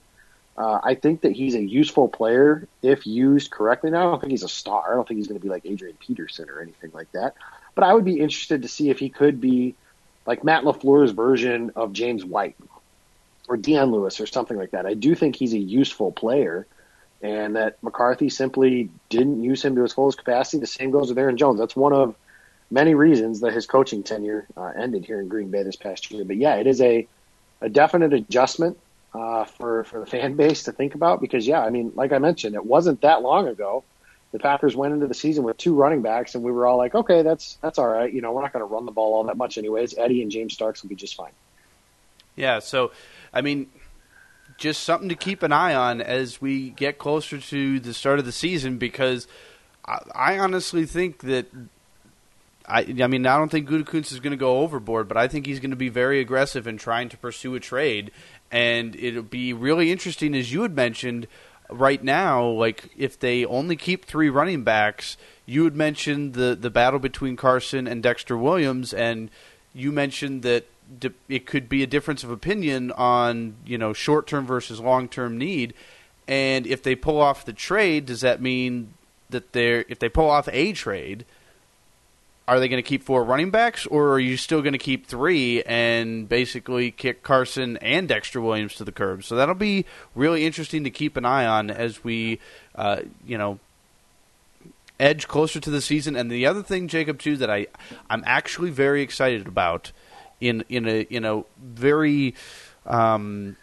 Uh, 0.57 0.81
I 0.83 0.95
think 0.95 1.21
that 1.21 1.33
he's 1.33 1.55
a 1.55 1.63
useful 1.63 2.09
player 2.09 2.67
if 2.83 3.07
used 3.07 3.51
correctly. 3.51 3.91
Now, 3.91 4.09
I 4.09 4.11
don't 4.11 4.21
think 4.21 4.33
he's 4.33 4.43
a 4.43 4.49
star. 4.49 4.93
I 4.93 4.95
don't 4.97 5.07
think 5.07 5.19
he's 5.19 5.29
going 5.29 5.39
to 5.39 5.43
be 5.43 5.49
like 5.49 5.65
Adrian 5.65 5.97
Peterson 6.01 6.51
or 6.51 6.61
anything 6.61 6.91
like 6.93 7.11
that. 7.13 7.35
But 7.75 7.85
I 7.85 7.95
would 7.95 8.05
be 8.05 8.19
interested 8.19 8.63
to 8.63 8.69
see 8.69 8.91
if 8.91 8.99
he 8.99 9.09
could 9.09 9.41
be 9.41 9.77
like 10.27 10.43
Matt 10.45 10.65
LaFleur's 10.65 11.13
version 11.13 11.73
of 11.77 11.93
James 11.93 12.25
White 12.25 12.57
or 13.49 13.57
Dion 13.57 13.93
Lewis 13.93 14.21
or 14.21 14.27
something 14.27 14.57
like 14.57 14.73
that. 14.73 14.85
I 14.85 14.95
do 14.95 15.15
think 15.15 15.37
he's 15.37 15.55
a 15.55 15.59
useful 15.59 16.13
player, 16.13 16.67
and 17.23 17.57
that 17.57 17.83
McCarthy 17.83 18.29
simply 18.29 18.91
didn't 19.09 19.43
use 19.43 19.65
him 19.65 19.77
to 19.77 19.83
his 19.83 19.93
fullest 19.93 20.19
capacity. 20.19 20.59
The 20.59 20.67
same 20.67 20.91
goes 20.91 21.09
with 21.09 21.19
Aaron 21.19 21.37
Jones. 21.37 21.59
That's 21.59 21.77
one 21.77 21.93
of 21.93 22.15
many 22.71 22.95
reasons 22.95 23.41
that 23.41 23.53
his 23.53 23.67
coaching 23.67 24.03
tenure 24.03 24.47
uh, 24.57 24.73
ended 24.77 25.05
here 25.05 25.21
in 25.21 25.29
Green 25.29 25.51
Bay 25.51 25.63
this 25.63 25.77
past 25.77 26.11
year. 26.11 26.25
But 26.25 26.37
yeah, 26.37 26.57
it 26.57 26.67
is 26.67 26.81
a 26.81 27.07
a 27.61 27.69
definite 27.69 28.13
adjustment 28.13 28.79
uh, 29.15 29.45
for 29.45 29.85
for 29.85 30.01
the 30.01 30.07
fan 30.07 30.35
base 30.37 30.65
to 30.65 30.73
think 30.73 30.95
about 30.95 31.21
because 31.21 31.47
yeah, 31.47 31.61
I 31.61 31.71
mean, 31.71 31.93
like 31.95 32.13
I 32.13 32.19
mentioned, 32.19 32.55
it 32.55 32.65
wasn't 32.65 33.01
that 33.03 33.23
long 33.23 33.49
ago. 33.49 33.85
The 34.31 34.39
Packers 34.39 34.77
went 34.77 34.93
into 34.93 35.07
the 35.07 35.15
season 35.15 35.43
with 35.45 35.57
two 35.57 35.75
running 35.75 36.03
backs, 36.03 36.35
and 36.35 36.45
we 36.45 36.53
were 36.53 36.67
all 36.67 36.77
like, 36.77 36.95
okay, 36.95 37.23
that's 37.23 37.57
that's 37.63 37.79
all 37.79 37.89
right. 37.89 38.13
You 38.13 38.21
know, 38.21 38.33
we're 38.33 38.43
not 38.43 38.53
going 38.53 38.61
to 38.61 38.73
run 38.73 38.85
the 38.85 38.93
ball 38.93 39.15
all 39.15 39.25
that 39.25 39.39
much 39.39 39.57
anyways. 39.57 39.97
Eddie 39.97 40.23
and 40.23 40.31
James 40.31 40.53
Starks 40.53 40.83
will 40.83 40.91
be 40.91 40.97
just 40.97 41.15
fine. 41.15 41.33
Yeah. 42.37 42.59
So, 42.59 42.93
I 43.33 43.41
mean, 43.41 43.69
just 44.59 44.83
something 44.83 45.09
to 45.09 45.15
keep 45.15 45.43
an 45.43 45.53
eye 45.53 45.75
on 45.75 46.03
as 46.03 46.41
we 46.43 46.71
get 46.71 46.99
closer 46.99 47.39
to 47.39 47.81
the 47.81 47.95
start 47.95 48.19
of 48.19 48.27
the 48.27 48.33
season 48.33 48.77
because 48.77 49.27
I, 49.87 49.99
I 50.15 50.39
honestly 50.39 50.85
think 50.85 51.21
that 51.23 51.47
I, 52.69 52.95
I 53.03 53.07
mean, 53.07 53.27
I 53.27 53.39
don't 53.39 53.51
think 53.51 53.69
Gutekunst 53.69 54.13
is 54.13 54.21
going 54.21 54.33
to 54.33 54.37
go 54.37 54.59
overboard, 54.59 55.09
but 55.09 55.17
I 55.17 55.27
think 55.27 55.47
he's 55.47 55.59
going 55.59 55.71
to 55.71 55.77
be 55.77 55.89
very 55.89 56.21
aggressive 56.21 56.67
in 56.67 56.77
trying 56.77 57.09
to 57.09 57.17
pursue 57.17 57.55
a 57.55 57.61
trade. 57.61 58.11
And 58.51 58.95
it'll 58.97 59.23
be 59.23 59.55
really 59.55 59.91
interesting, 59.91 60.35
as 60.35 60.53
you 60.53 60.63
had 60.63 60.77
mentioned, 60.77 61.27
right 61.71 62.03
now, 62.05 62.47
like 62.47 62.91
if 62.97 63.19
they 63.19 63.47
only 63.47 63.75
keep 63.75 64.05
three 64.05 64.29
running 64.29 64.65
backs, 64.65 65.17
you 65.47 65.65
had 65.65 65.77
mentioned 65.77 66.35
the, 66.35 66.55
the 66.55 66.71
battle 66.71 66.99
between 66.99 67.37
Carson 67.37 67.89
and 67.89 68.03
Dexter 68.03 68.37
Williams, 68.37 68.93
and 68.93 69.31
you 69.73 69.91
mentioned 69.91 70.43
that 70.43 70.67
it 71.29 71.47
could 71.47 71.69
be 71.69 71.83
a 71.83 71.87
difference 71.87 72.25
of 72.25 72.31
opinion 72.31 72.93
on 72.93 73.55
you 73.67 73.77
know 73.77 73.93
short 73.93 74.27
term 74.27 74.47
versus 74.47 74.81
long 74.81 75.09
term 75.09 75.39
need. 75.39 75.75
And 76.27 76.67
if 76.67 76.83
they 76.83 76.95
pull 76.95 77.21
off 77.21 77.47
the 77.47 77.53
trade, 77.55 78.07
does 78.07 78.21
that 78.21 78.43
mean 78.43 78.93
that 79.31 79.53
they're 79.53 79.87
if 79.89 79.99
they 79.99 80.11
pull 80.11 80.29
off 80.29 80.49
a 80.53 80.73
trade– 80.73 81.25
are 82.49 82.59
they 82.59 82.69
going 82.69 82.83
to 82.83 82.89
keep 82.89 83.03
four 83.03 83.23
running 83.25 83.51
backs, 83.51 83.85
or 83.87 84.11
are 84.13 84.19
you 84.19 84.39
still 84.39 84.63
going 84.63 84.73
to 84.73 84.79
keep 84.79 85.07
three 85.07 85.63
and 85.65 86.27
basically 86.27 86.91
kick 86.91 87.23
Carson 87.23 87.77
and 87.77 88.09
Dexter 88.09 88.41
Williams 88.41 88.75
to 88.77 88.85
the 88.85 88.91
curb? 88.91 89.23
So 89.23 89.37
that'll 89.37 89.55
be 89.55 89.85
really 90.15 90.47
interesting 90.47 90.83
to 90.85 90.91
keep 90.91 91.19
an 91.19 91.27
eye 91.27 91.45
on 91.45 91.71
as 91.71 92.03
we, 92.03 92.41
uh, 92.75 93.03
you 93.27 93.37
know, 93.37 93.59
edge 94.99 95.29
closer 95.29 95.61
to 95.61 95.69
the 95.69 95.83
season. 95.83 96.17
And 96.17 96.31
the 96.31 96.47
other 96.47 96.63
thing, 96.63 96.89
Jacob, 96.89 97.19
too, 97.19 97.37
that 97.37 97.51
I 97.51 97.67
I'm 98.09 98.23
actually 98.25 98.71
very 98.71 99.03
excited 99.03 99.47
about 99.47 99.93
in 100.41 100.65
in 100.71 100.89
a 100.89 101.03
in 101.03 101.27
a 101.27 101.43
very 101.63 102.35
um, 102.87 103.59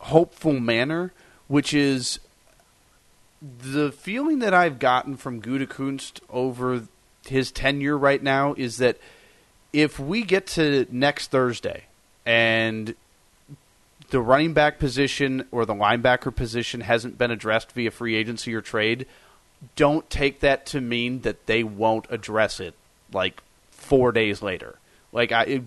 hopeful 0.00 0.58
manner, 0.58 1.12
which 1.46 1.72
is 1.72 2.18
the 3.40 3.92
feeling 3.92 4.40
that 4.40 4.52
I've 4.52 4.80
gotten 4.80 5.16
from 5.16 5.40
Gutekunst 5.40 6.18
over 6.28 6.88
his 7.28 7.50
tenure 7.50 7.96
right 7.96 8.22
now 8.22 8.54
is 8.56 8.78
that 8.78 8.98
if 9.72 9.98
we 9.98 10.22
get 10.22 10.46
to 10.46 10.86
next 10.90 11.30
Thursday 11.30 11.84
and 12.24 12.94
the 14.10 14.20
running 14.20 14.52
back 14.52 14.78
position 14.78 15.46
or 15.50 15.66
the 15.66 15.74
linebacker 15.74 16.34
position 16.34 16.80
hasn't 16.80 17.18
been 17.18 17.30
addressed 17.30 17.72
via 17.72 17.90
free 17.90 18.14
agency 18.14 18.54
or 18.54 18.60
trade, 18.60 19.06
don't 19.74 20.08
take 20.08 20.40
that 20.40 20.66
to 20.66 20.80
mean 20.80 21.20
that 21.22 21.46
they 21.46 21.62
won't 21.64 22.06
address 22.10 22.60
it 22.60 22.74
like 23.12 23.42
four 23.70 24.12
days 24.12 24.42
later. 24.42 24.78
Like 25.12 25.32
I, 25.32 25.60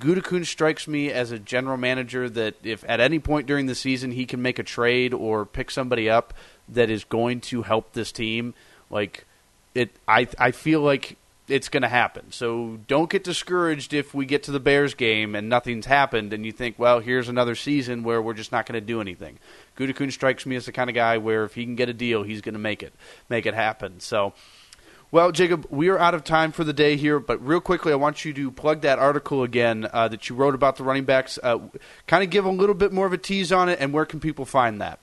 strikes 0.44 0.88
me 0.88 1.12
as 1.12 1.32
a 1.32 1.40
general 1.40 1.78
manager 1.78 2.30
that 2.30 2.56
if 2.64 2.84
at 2.88 3.00
any 3.00 3.20
point 3.20 3.48
during 3.48 3.66
the 3.66 3.76
season 3.76 4.12
he 4.12 4.26
can 4.26 4.42
make 4.42 4.60
a 4.60 4.64
trade 4.64 5.14
or 5.14 5.46
pick 5.46 5.72
somebody 5.72 6.10
up 6.10 6.34
that 6.68 6.90
is 6.90 7.04
going 7.04 7.42
to 7.42 7.64
help 7.64 7.94
this 7.94 8.12
team, 8.12 8.54
like 8.92 9.26
it, 9.74 9.90
I 10.08 10.28
I 10.38 10.52
feel 10.52 10.82
like 10.82 11.18
it's 11.50 11.70
going 11.70 11.84
to 11.84 11.90
happen. 11.90 12.32
So 12.32 12.80
don't 12.88 13.10
get 13.10 13.24
discouraged 13.24 13.94
if 13.94 14.14
we 14.14 14.26
get 14.26 14.44
to 14.44 14.52
the 14.52 14.60
Bears 14.60 14.94
game 14.94 15.36
and 15.36 15.50
nothing's 15.50 15.86
happened 15.86 16.34
and 16.34 16.46
you 16.46 16.52
think, 16.52 16.78
well, 16.78 17.00
here's 17.00 17.30
another 17.30 17.56
season 17.56 18.04
where 18.04 18.22
we're 18.22 18.34
just 18.34 18.52
not 18.52 18.66
going 18.66 18.80
to 18.80 18.86
do 18.86 19.02
anything. 19.02 19.40
Gutekunst 19.78 20.14
strikes 20.14 20.46
me 20.46 20.56
as 20.56 20.66
the 20.66 20.72
kind 20.72 20.90
of 20.90 20.96
guy 20.96 21.18
where 21.18 21.44
if 21.44 21.56
he 21.56 21.66
can 21.66 21.76
get 21.76 21.90
a 21.90 21.94
deal, 21.94 22.24
he's 22.24 22.42
going 22.42 22.54
to 22.54 22.60
make 22.60 22.84
it 22.84 22.94
make 23.30 23.46
it 23.46 23.54
happen. 23.54 24.00
So, 24.00 24.34
well, 25.12 25.32
Jacob, 25.32 25.66
we 25.72 25.90
are 25.90 25.98
out 25.98 26.14
of 26.14 26.24
time 26.24 26.52
for 26.52 26.64
the 26.64 26.74
day 26.74 26.96
here, 26.96 27.20
but 27.20 27.44
real 27.46 27.62
quickly, 27.62 27.92
I 27.92 27.96
want 27.96 28.26
you 28.26 28.34
to 28.34 28.52
plug 28.52 28.82
that 28.82 29.00
article 29.00 29.42
again 29.42 29.88
uh, 29.92 30.08
that 30.08 30.30
you 30.30 30.36
wrote 30.36 30.54
about 30.54 30.76
the 30.76 30.84
running 30.84 31.06
backs. 31.06 31.40
Uh, 31.42 31.60
kind 32.06 32.24
of 32.24 32.30
give 32.30 32.46
a 32.46 32.52
little 32.52 32.76
bit 32.76 32.92
more 32.92 33.08
of 33.08 33.14
a 33.14 33.18
tease 33.18 33.52
on 33.52 33.70
it, 33.70 33.80
and 33.82 33.92
where 33.92 34.06
can 34.06 34.20
people 34.20 34.46
find 34.46 34.80
that? 34.82 35.00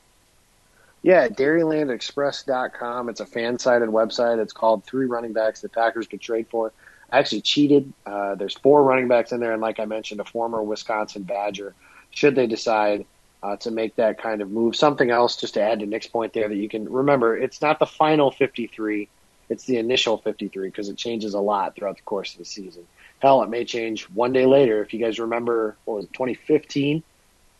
Yeah, 1.06 1.28
DairylandExpress.com. 1.28 3.08
It's 3.10 3.20
a 3.20 3.26
fan-sided 3.26 3.88
website. 3.88 4.42
It's 4.42 4.52
called 4.52 4.84
Three 4.84 5.06
Running 5.06 5.32
Backs 5.32 5.60
the 5.60 5.68
Packers 5.68 6.08
Could 6.08 6.20
Trade 6.20 6.48
For. 6.50 6.72
I 7.12 7.20
actually 7.20 7.42
cheated. 7.42 7.92
Uh, 8.04 8.34
there's 8.34 8.54
four 8.58 8.82
running 8.82 9.06
backs 9.06 9.30
in 9.30 9.38
there, 9.38 9.52
and 9.52 9.62
like 9.62 9.78
I 9.78 9.84
mentioned, 9.84 10.20
a 10.20 10.24
former 10.24 10.60
Wisconsin 10.64 11.22
Badger. 11.22 11.76
Should 12.10 12.34
they 12.34 12.48
decide 12.48 13.06
uh, 13.40 13.54
to 13.58 13.70
make 13.70 13.94
that 13.94 14.20
kind 14.20 14.42
of 14.42 14.50
move, 14.50 14.74
something 14.74 15.12
else 15.12 15.36
just 15.36 15.54
to 15.54 15.62
add 15.62 15.78
to 15.78 15.86
Nick's 15.86 16.08
point 16.08 16.32
there 16.32 16.48
that 16.48 16.56
you 16.56 16.68
can 16.68 16.90
remember, 16.92 17.38
it's 17.38 17.62
not 17.62 17.78
the 17.78 17.86
final 17.86 18.32
53. 18.32 19.08
It's 19.48 19.64
the 19.64 19.76
initial 19.76 20.18
53 20.18 20.66
because 20.66 20.88
it 20.88 20.96
changes 20.96 21.34
a 21.34 21.40
lot 21.40 21.76
throughout 21.76 21.98
the 21.98 22.02
course 22.02 22.32
of 22.32 22.38
the 22.38 22.44
season. 22.44 22.84
hell, 23.20 23.44
it 23.44 23.48
may 23.48 23.64
change 23.64 24.10
one 24.10 24.32
day 24.32 24.44
later. 24.44 24.82
If 24.82 24.92
you 24.92 24.98
guys 24.98 25.20
remember, 25.20 25.76
what 25.84 25.98
was 25.98 26.04
it, 26.06 26.12
2015? 26.14 27.04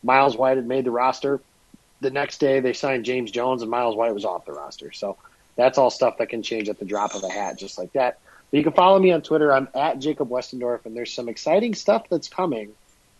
Myles 0.03 0.35
White 0.35 0.57
had 0.57 0.67
made 0.67 0.83
the 0.83 0.91
roster. 0.91 1.39
The 2.01 2.11
next 2.11 2.39
day, 2.39 2.59
they 2.59 2.73
signed 2.73 3.05
James 3.05 3.31
Jones, 3.31 3.61
and 3.61 3.71
Myles 3.71 3.95
White 3.95 4.13
was 4.13 4.25
off 4.25 4.45
the 4.45 4.53
roster. 4.53 4.91
So 4.91 5.17
that's 5.55 5.77
all 5.77 5.89
stuff 5.89 6.17
that 6.19 6.29
can 6.29 6.43
change 6.43 6.69
at 6.69 6.79
the 6.79 6.85
drop 6.85 7.15
of 7.15 7.23
a 7.23 7.29
hat, 7.29 7.57
just 7.57 7.77
like 7.77 7.93
that. 7.93 8.19
But 8.51 8.57
you 8.57 8.63
can 8.63 8.73
follow 8.73 8.99
me 8.99 9.11
on 9.11 9.21
Twitter. 9.21 9.51
I'm 9.51 9.67
at 9.73 9.99
Jacob 9.99 10.29
Westendorf, 10.29 10.85
and 10.85 10.95
there's 10.95 11.13
some 11.13 11.27
exciting 11.27 11.73
stuff 11.73 12.07
that's 12.09 12.29
coming. 12.29 12.73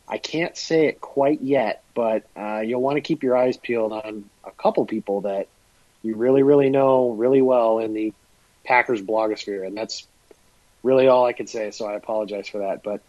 I 0.08 0.20
can't 0.20 0.56
say 0.56 0.88
it 0.88 1.02
quite 1.02 1.42
yet, 1.42 1.84
but 1.94 2.24
uh, 2.36 2.60
you'll 2.60 2.82
want 2.82 2.96
to 2.96 3.02
keep 3.02 3.24
your 3.24 3.36
eyes 3.36 3.58
peeled 3.58 3.92
on 3.92 4.30
a 4.46 4.52
couple 4.52 4.86
people 4.86 5.22
that 5.22 5.48
you 6.02 6.16
really, 6.16 6.44
really 6.44 6.70
know 6.70 7.12
really 7.12 7.42
well 7.42 7.80
in 7.80 7.94
the 7.94 8.14
Packers 8.64 9.02
blogosphere, 9.02 9.66
and 9.66 9.76
that's 9.76 10.08
really 10.84 11.08
all 11.08 11.26
I 11.26 11.34
can 11.34 11.48
say. 11.48 11.72
So 11.72 11.86
I 11.86 11.96
apologize 11.96 12.48
for 12.48 12.60
that, 12.60 12.84
but 12.84 13.02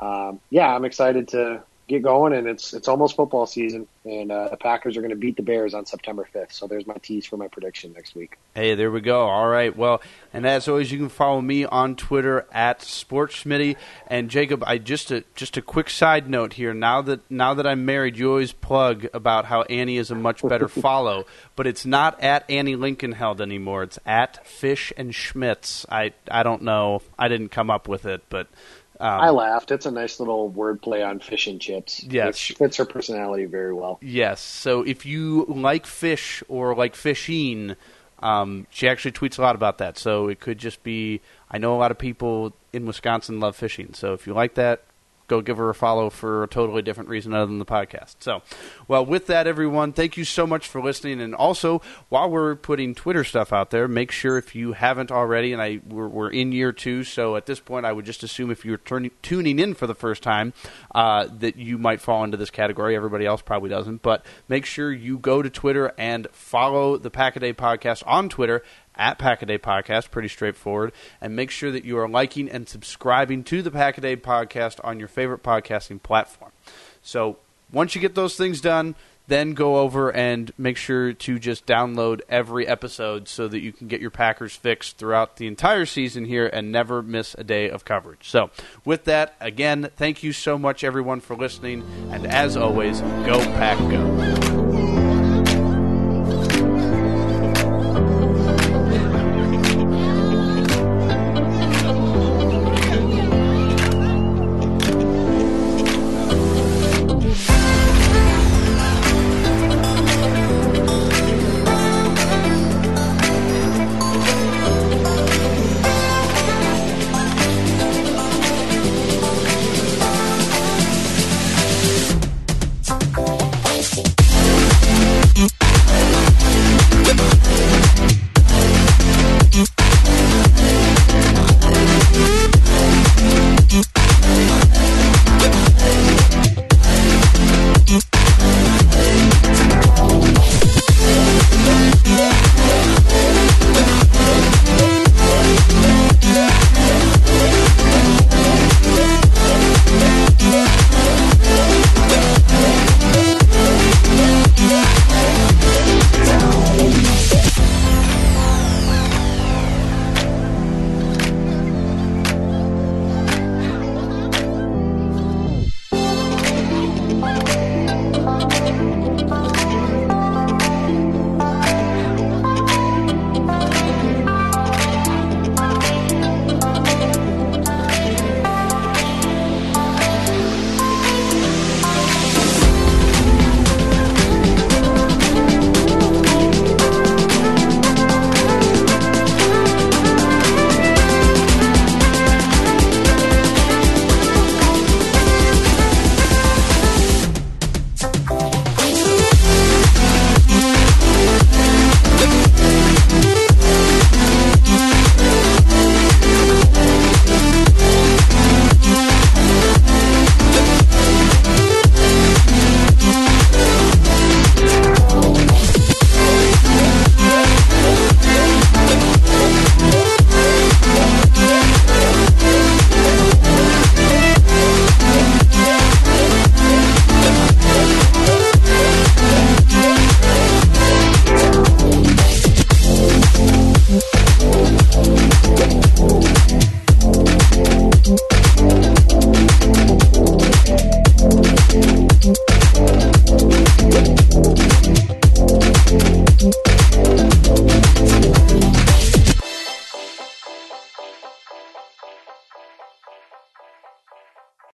um, 0.00 0.40
yeah, 0.50 0.68
I'm 0.72 0.84
excited 0.84 1.28
to 1.28 1.62
get 1.86 2.02
going, 2.02 2.32
and 2.32 2.46
it's 2.46 2.72
it's 2.72 2.88
almost 2.88 3.16
football 3.16 3.46
season, 3.46 3.86
and 4.04 4.32
uh, 4.32 4.48
the 4.48 4.56
Packers 4.56 4.96
are 4.96 5.00
going 5.00 5.10
to 5.10 5.16
beat 5.16 5.36
the 5.36 5.42
Bears 5.42 5.74
on 5.74 5.84
September 5.86 6.26
5th. 6.34 6.52
So 6.52 6.66
there's 6.66 6.86
my 6.86 6.96
tease 7.02 7.26
for 7.26 7.36
my 7.36 7.48
prediction 7.48 7.92
next 7.92 8.14
week. 8.14 8.38
Hey, 8.54 8.74
there 8.74 8.90
we 8.90 9.00
go. 9.00 9.26
All 9.26 9.48
right. 9.48 9.76
Well, 9.76 10.00
and 10.32 10.46
as 10.46 10.68
always, 10.68 10.90
you 10.90 10.98
can 10.98 11.08
follow 11.08 11.40
me 11.40 11.64
on 11.64 11.96
Twitter 11.96 12.46
at 12.52 12.80
SportsSmitty. 12.80 13.76
And 14.06 14.30
Jacob, 14.30 14.64
I 14.66 14.78
just 14.78 15.10
a 15.10 15.24
just 15.34 15.56
a 15.56 15.62
quick 15.62 15.90
side 15.90 16.28
note 16.28 16.54
here. 16.54 16.72
Now 16.72 17.02
that 17.02 17.30
now 17.30 17.54
that 17.54 17.66
I'm 17.66 17.84
married, 17.84 18.16
you 18.16 18.30
always 18.30 18.52
plug 18.52 19.06
about 19.12 19.46
how 19.46 19.62
Annie 19.62 19.98
is 19.98 20.10
a 20.10 20.14
much 20.14 20.42
better 20.42 20.68
follow, 20.68 21.26
but 21.56 21.66
it's 21.66 21.84
not 21.84 22.20
at 22.22 22.48
Annie 22.50 22.76
Lincoln 22.76 23.12
held 23.12 23.40
anymore. 23.40 23.82
It's 23.82 23.98
at 24.06 24.46
Fish 24.46 24.92
and 24.96 25.14
Schmitz. 25.14 25.84
I 25.90 26.12
I 26.30 26.42
don't 26.42 26.62
know. 26.62 27.02
I 27.18 27.28
didn't 27.28 27.50
come 27.50 27.70
up 27.70 27.88
with 27.88 28.06
it, 28.06 28.22
but 28.28 28.48
um, 29.00 29.20
I 29.20 29.30
laughed. 29.30 29.70
It's 29.70 29.86
a 29.86 29.90
nice 29.90 30.20
little 30.20 30.50
wordplay 30.50 31.06
on 31.06 31.18
fish 31.20 31.46
and 31.46 31.60
chips. 31.60 32.02
Yes, 32.04 32.26
which 32.26 32.58
fits 32.58 32.76
her 32.76 32.84
personality 32.84 33.44
very 33.44 33.72
well. 33.72 33.98
Yes. 34.00 34.40
So 34.40 34.82
if 34.82 35.04
you 35.04 35.44
like 35.48 35.86
fish 35.86 36.42
or 36.48 36.74
like 36.74 36.94
fishing, 36.94 37.76
um, 38.20 38.66
she 38.70 38.88
actually 38.88 39.12
tweets 39.12 39.38
a 39.38 39.42
lot 39.42 39.56
about 39.56 39.78
that. 39.78 39.98
So 39.98 40.28
it 40.28 40.40
could 40.40 40.58
just 40.58 40.82
be. 40.82 41.20
I 41.50 41.58
know 41.58 41.74
a 41.74 41.78
lot 41.78 41.90
of 41.90 41.98
people 41.98 42.54
in 42.72 42.86
Wisconsin 42.86 43.40
love 43.40 43.56
fishing. 43.56 43.94
So 43.94 44.12
if 44.12 44.26
you 44.26 44.32
like 44.32 44.54
that, 44.54 44.82
go 45.26 45.40
give 45.40 45.56
her 45.56 45.70
a 45.70 45.74
follow 45.74 46.10
for 46.10 46.42
a 46.44 46.48
totally 46.48 46.82
different 46.82 47.08
reason 47.08 47.32
other 47.32 47.46
than 47.46 47.58
the 47.58 47.64
podcast. 47.64 48.16
So, 48.20 48.42
well, 48.88 49.04
with 49.04 49.26
that, 49.26 49.46
everyone, 49.46 49.92
thank 49.92 50.16
you 50.16 50.24
so 50.24 50.46
much 50.46 50.68
for 50.68 50.82
listening. 50.82 51.20
And 51.20 51.34
also, 51.34 51.80
while 52.08 52.30
we're 52.30 52.54
putting 52.56 52.94
Twitter 52.94 53.24
stuff 53.24 53.52
out 53.52 53.70
there, 53.70 53.88
make 53.88 54.10
sure 54.10 54.38
if 54.38 54.54
you 54.54 54.72
haven't 54.72 55.10
already, 55.10 55.52
and 55.52 55.62
I 55.62 55.80
we're, 55.88 56.08
we're 56.08 56.30
in 56.30 56.52
year 56.52 56.72
two, 56.72 57.04
so 57.04 57.36
at 57.36 57.46
this 57.46 57.60
point, 57.60 57.86
I 57.86 57.92
would 57.92 58.04
just 58.04 58.22
assume 58.22 58.50
if 58.50 58.64
you're 58.64 58.78
turning, 58.78 59.10
tuning 59.22 59.58
in 59.58 59.74
for 59.74 59.86
the 59.86 59.94
first 59.94 60.22
time, 60.22 60.52
uh, 60.94 61.28
that 61.38 61.56
you 61.56 61.78
might 61.78 62.00
fall 62.00 62.24
into 62.24 62.36
this 62.36 62.50
category. 62.50 62.96
Everybody 62.96 63.26
else 63.26 63.42
probably 63.42 63.70
doesn't, 63.70 64.02
but 64.02 64.24
make 64.48 64.66
sure 64.66 64.92
you 64.92 65.18
go 65.18 65.42
to 65.42 65.50
Twitter 65.50 65.92
and 65.98 66.28
follow 66.32 66.96
the 66.96 67.10
Pack-A-Day 67.10 67.54
podcast 67.54 68.02
on 68.06 68.28
Twitter 68.28 68.62
at 68.96 69.18
Pack-A-Day 69.18 69.58
Podcast. 69.58 70.10
Pretty 70.10 70.28
straightforward. 70.28 70.92
And 71.20 71.36
make 71.36 71.50
sure 71.50 71.70
that 71.70 71.84
you 71.84 71.98
are 71.98 72.08
liking 72.08 72.48
and 72.48 72.68
subscribing 72.68 73.44
to 73.44 73.62
the 73.62 73.70
Pack-A-Day 73.70 74.16
Podcast 74.16 74.80
on 74.84 74.98
your 74.98 75.08
favorite 75.08 75.42
podcasting 75.42 76.02
platform. 76.02 76.52
So 77.02 77.38
once 77.72 77.94
you 77.94 78.00
get 78.00 78.14
those 78.14 78.36
things 78.36 78.60
done, 78.60 78.94
then 79.26 79.54
go 79.54 79.78
over 79.78 80.12
and 80.12 80.52
make 80.58 80.76
sure 80.76 81.12
to 81.12 81.38
just 81.38 81.66
download 81.66 82.20
every 82.28 82.66
episode 82.66 83.28
so 83.28 83.48
that 83.48 83.60
you 83.60 83.72
can 83.72 83.88
get 83.88 84.00
your 84.00 84.10
Packers 84.10 84.54
fixed 84.54 84.98
throughout 84.98 85.36
the 85.36 85.46
entire 85.46 85.86
season 85.86 86.26
here 86.26 86.46
and 86.46 86.70
never 86.70 87.02
miss 87.02 87.34
a 87.38 87.44
day 87.44 87.70
of 87.70 87.84
coverage. 87.84 88.28
So, 88.28 88.50
with 88.84 89.04
that, 89.04 89.34
again, 89.40 89.90
thank 89.96 90.22
you 90.22 90.32
so 90.32 90.58
much, 90.58 90.84
everyone, 90.84 91.20
for 91.20 91.36
listening. 91.36 91.84
And 92.10 92.26
as 92.26 92.56
always, 92.56 93.00
go, 93.00 93.38
Pack, 93.38 93.78
go. 93.78 94.63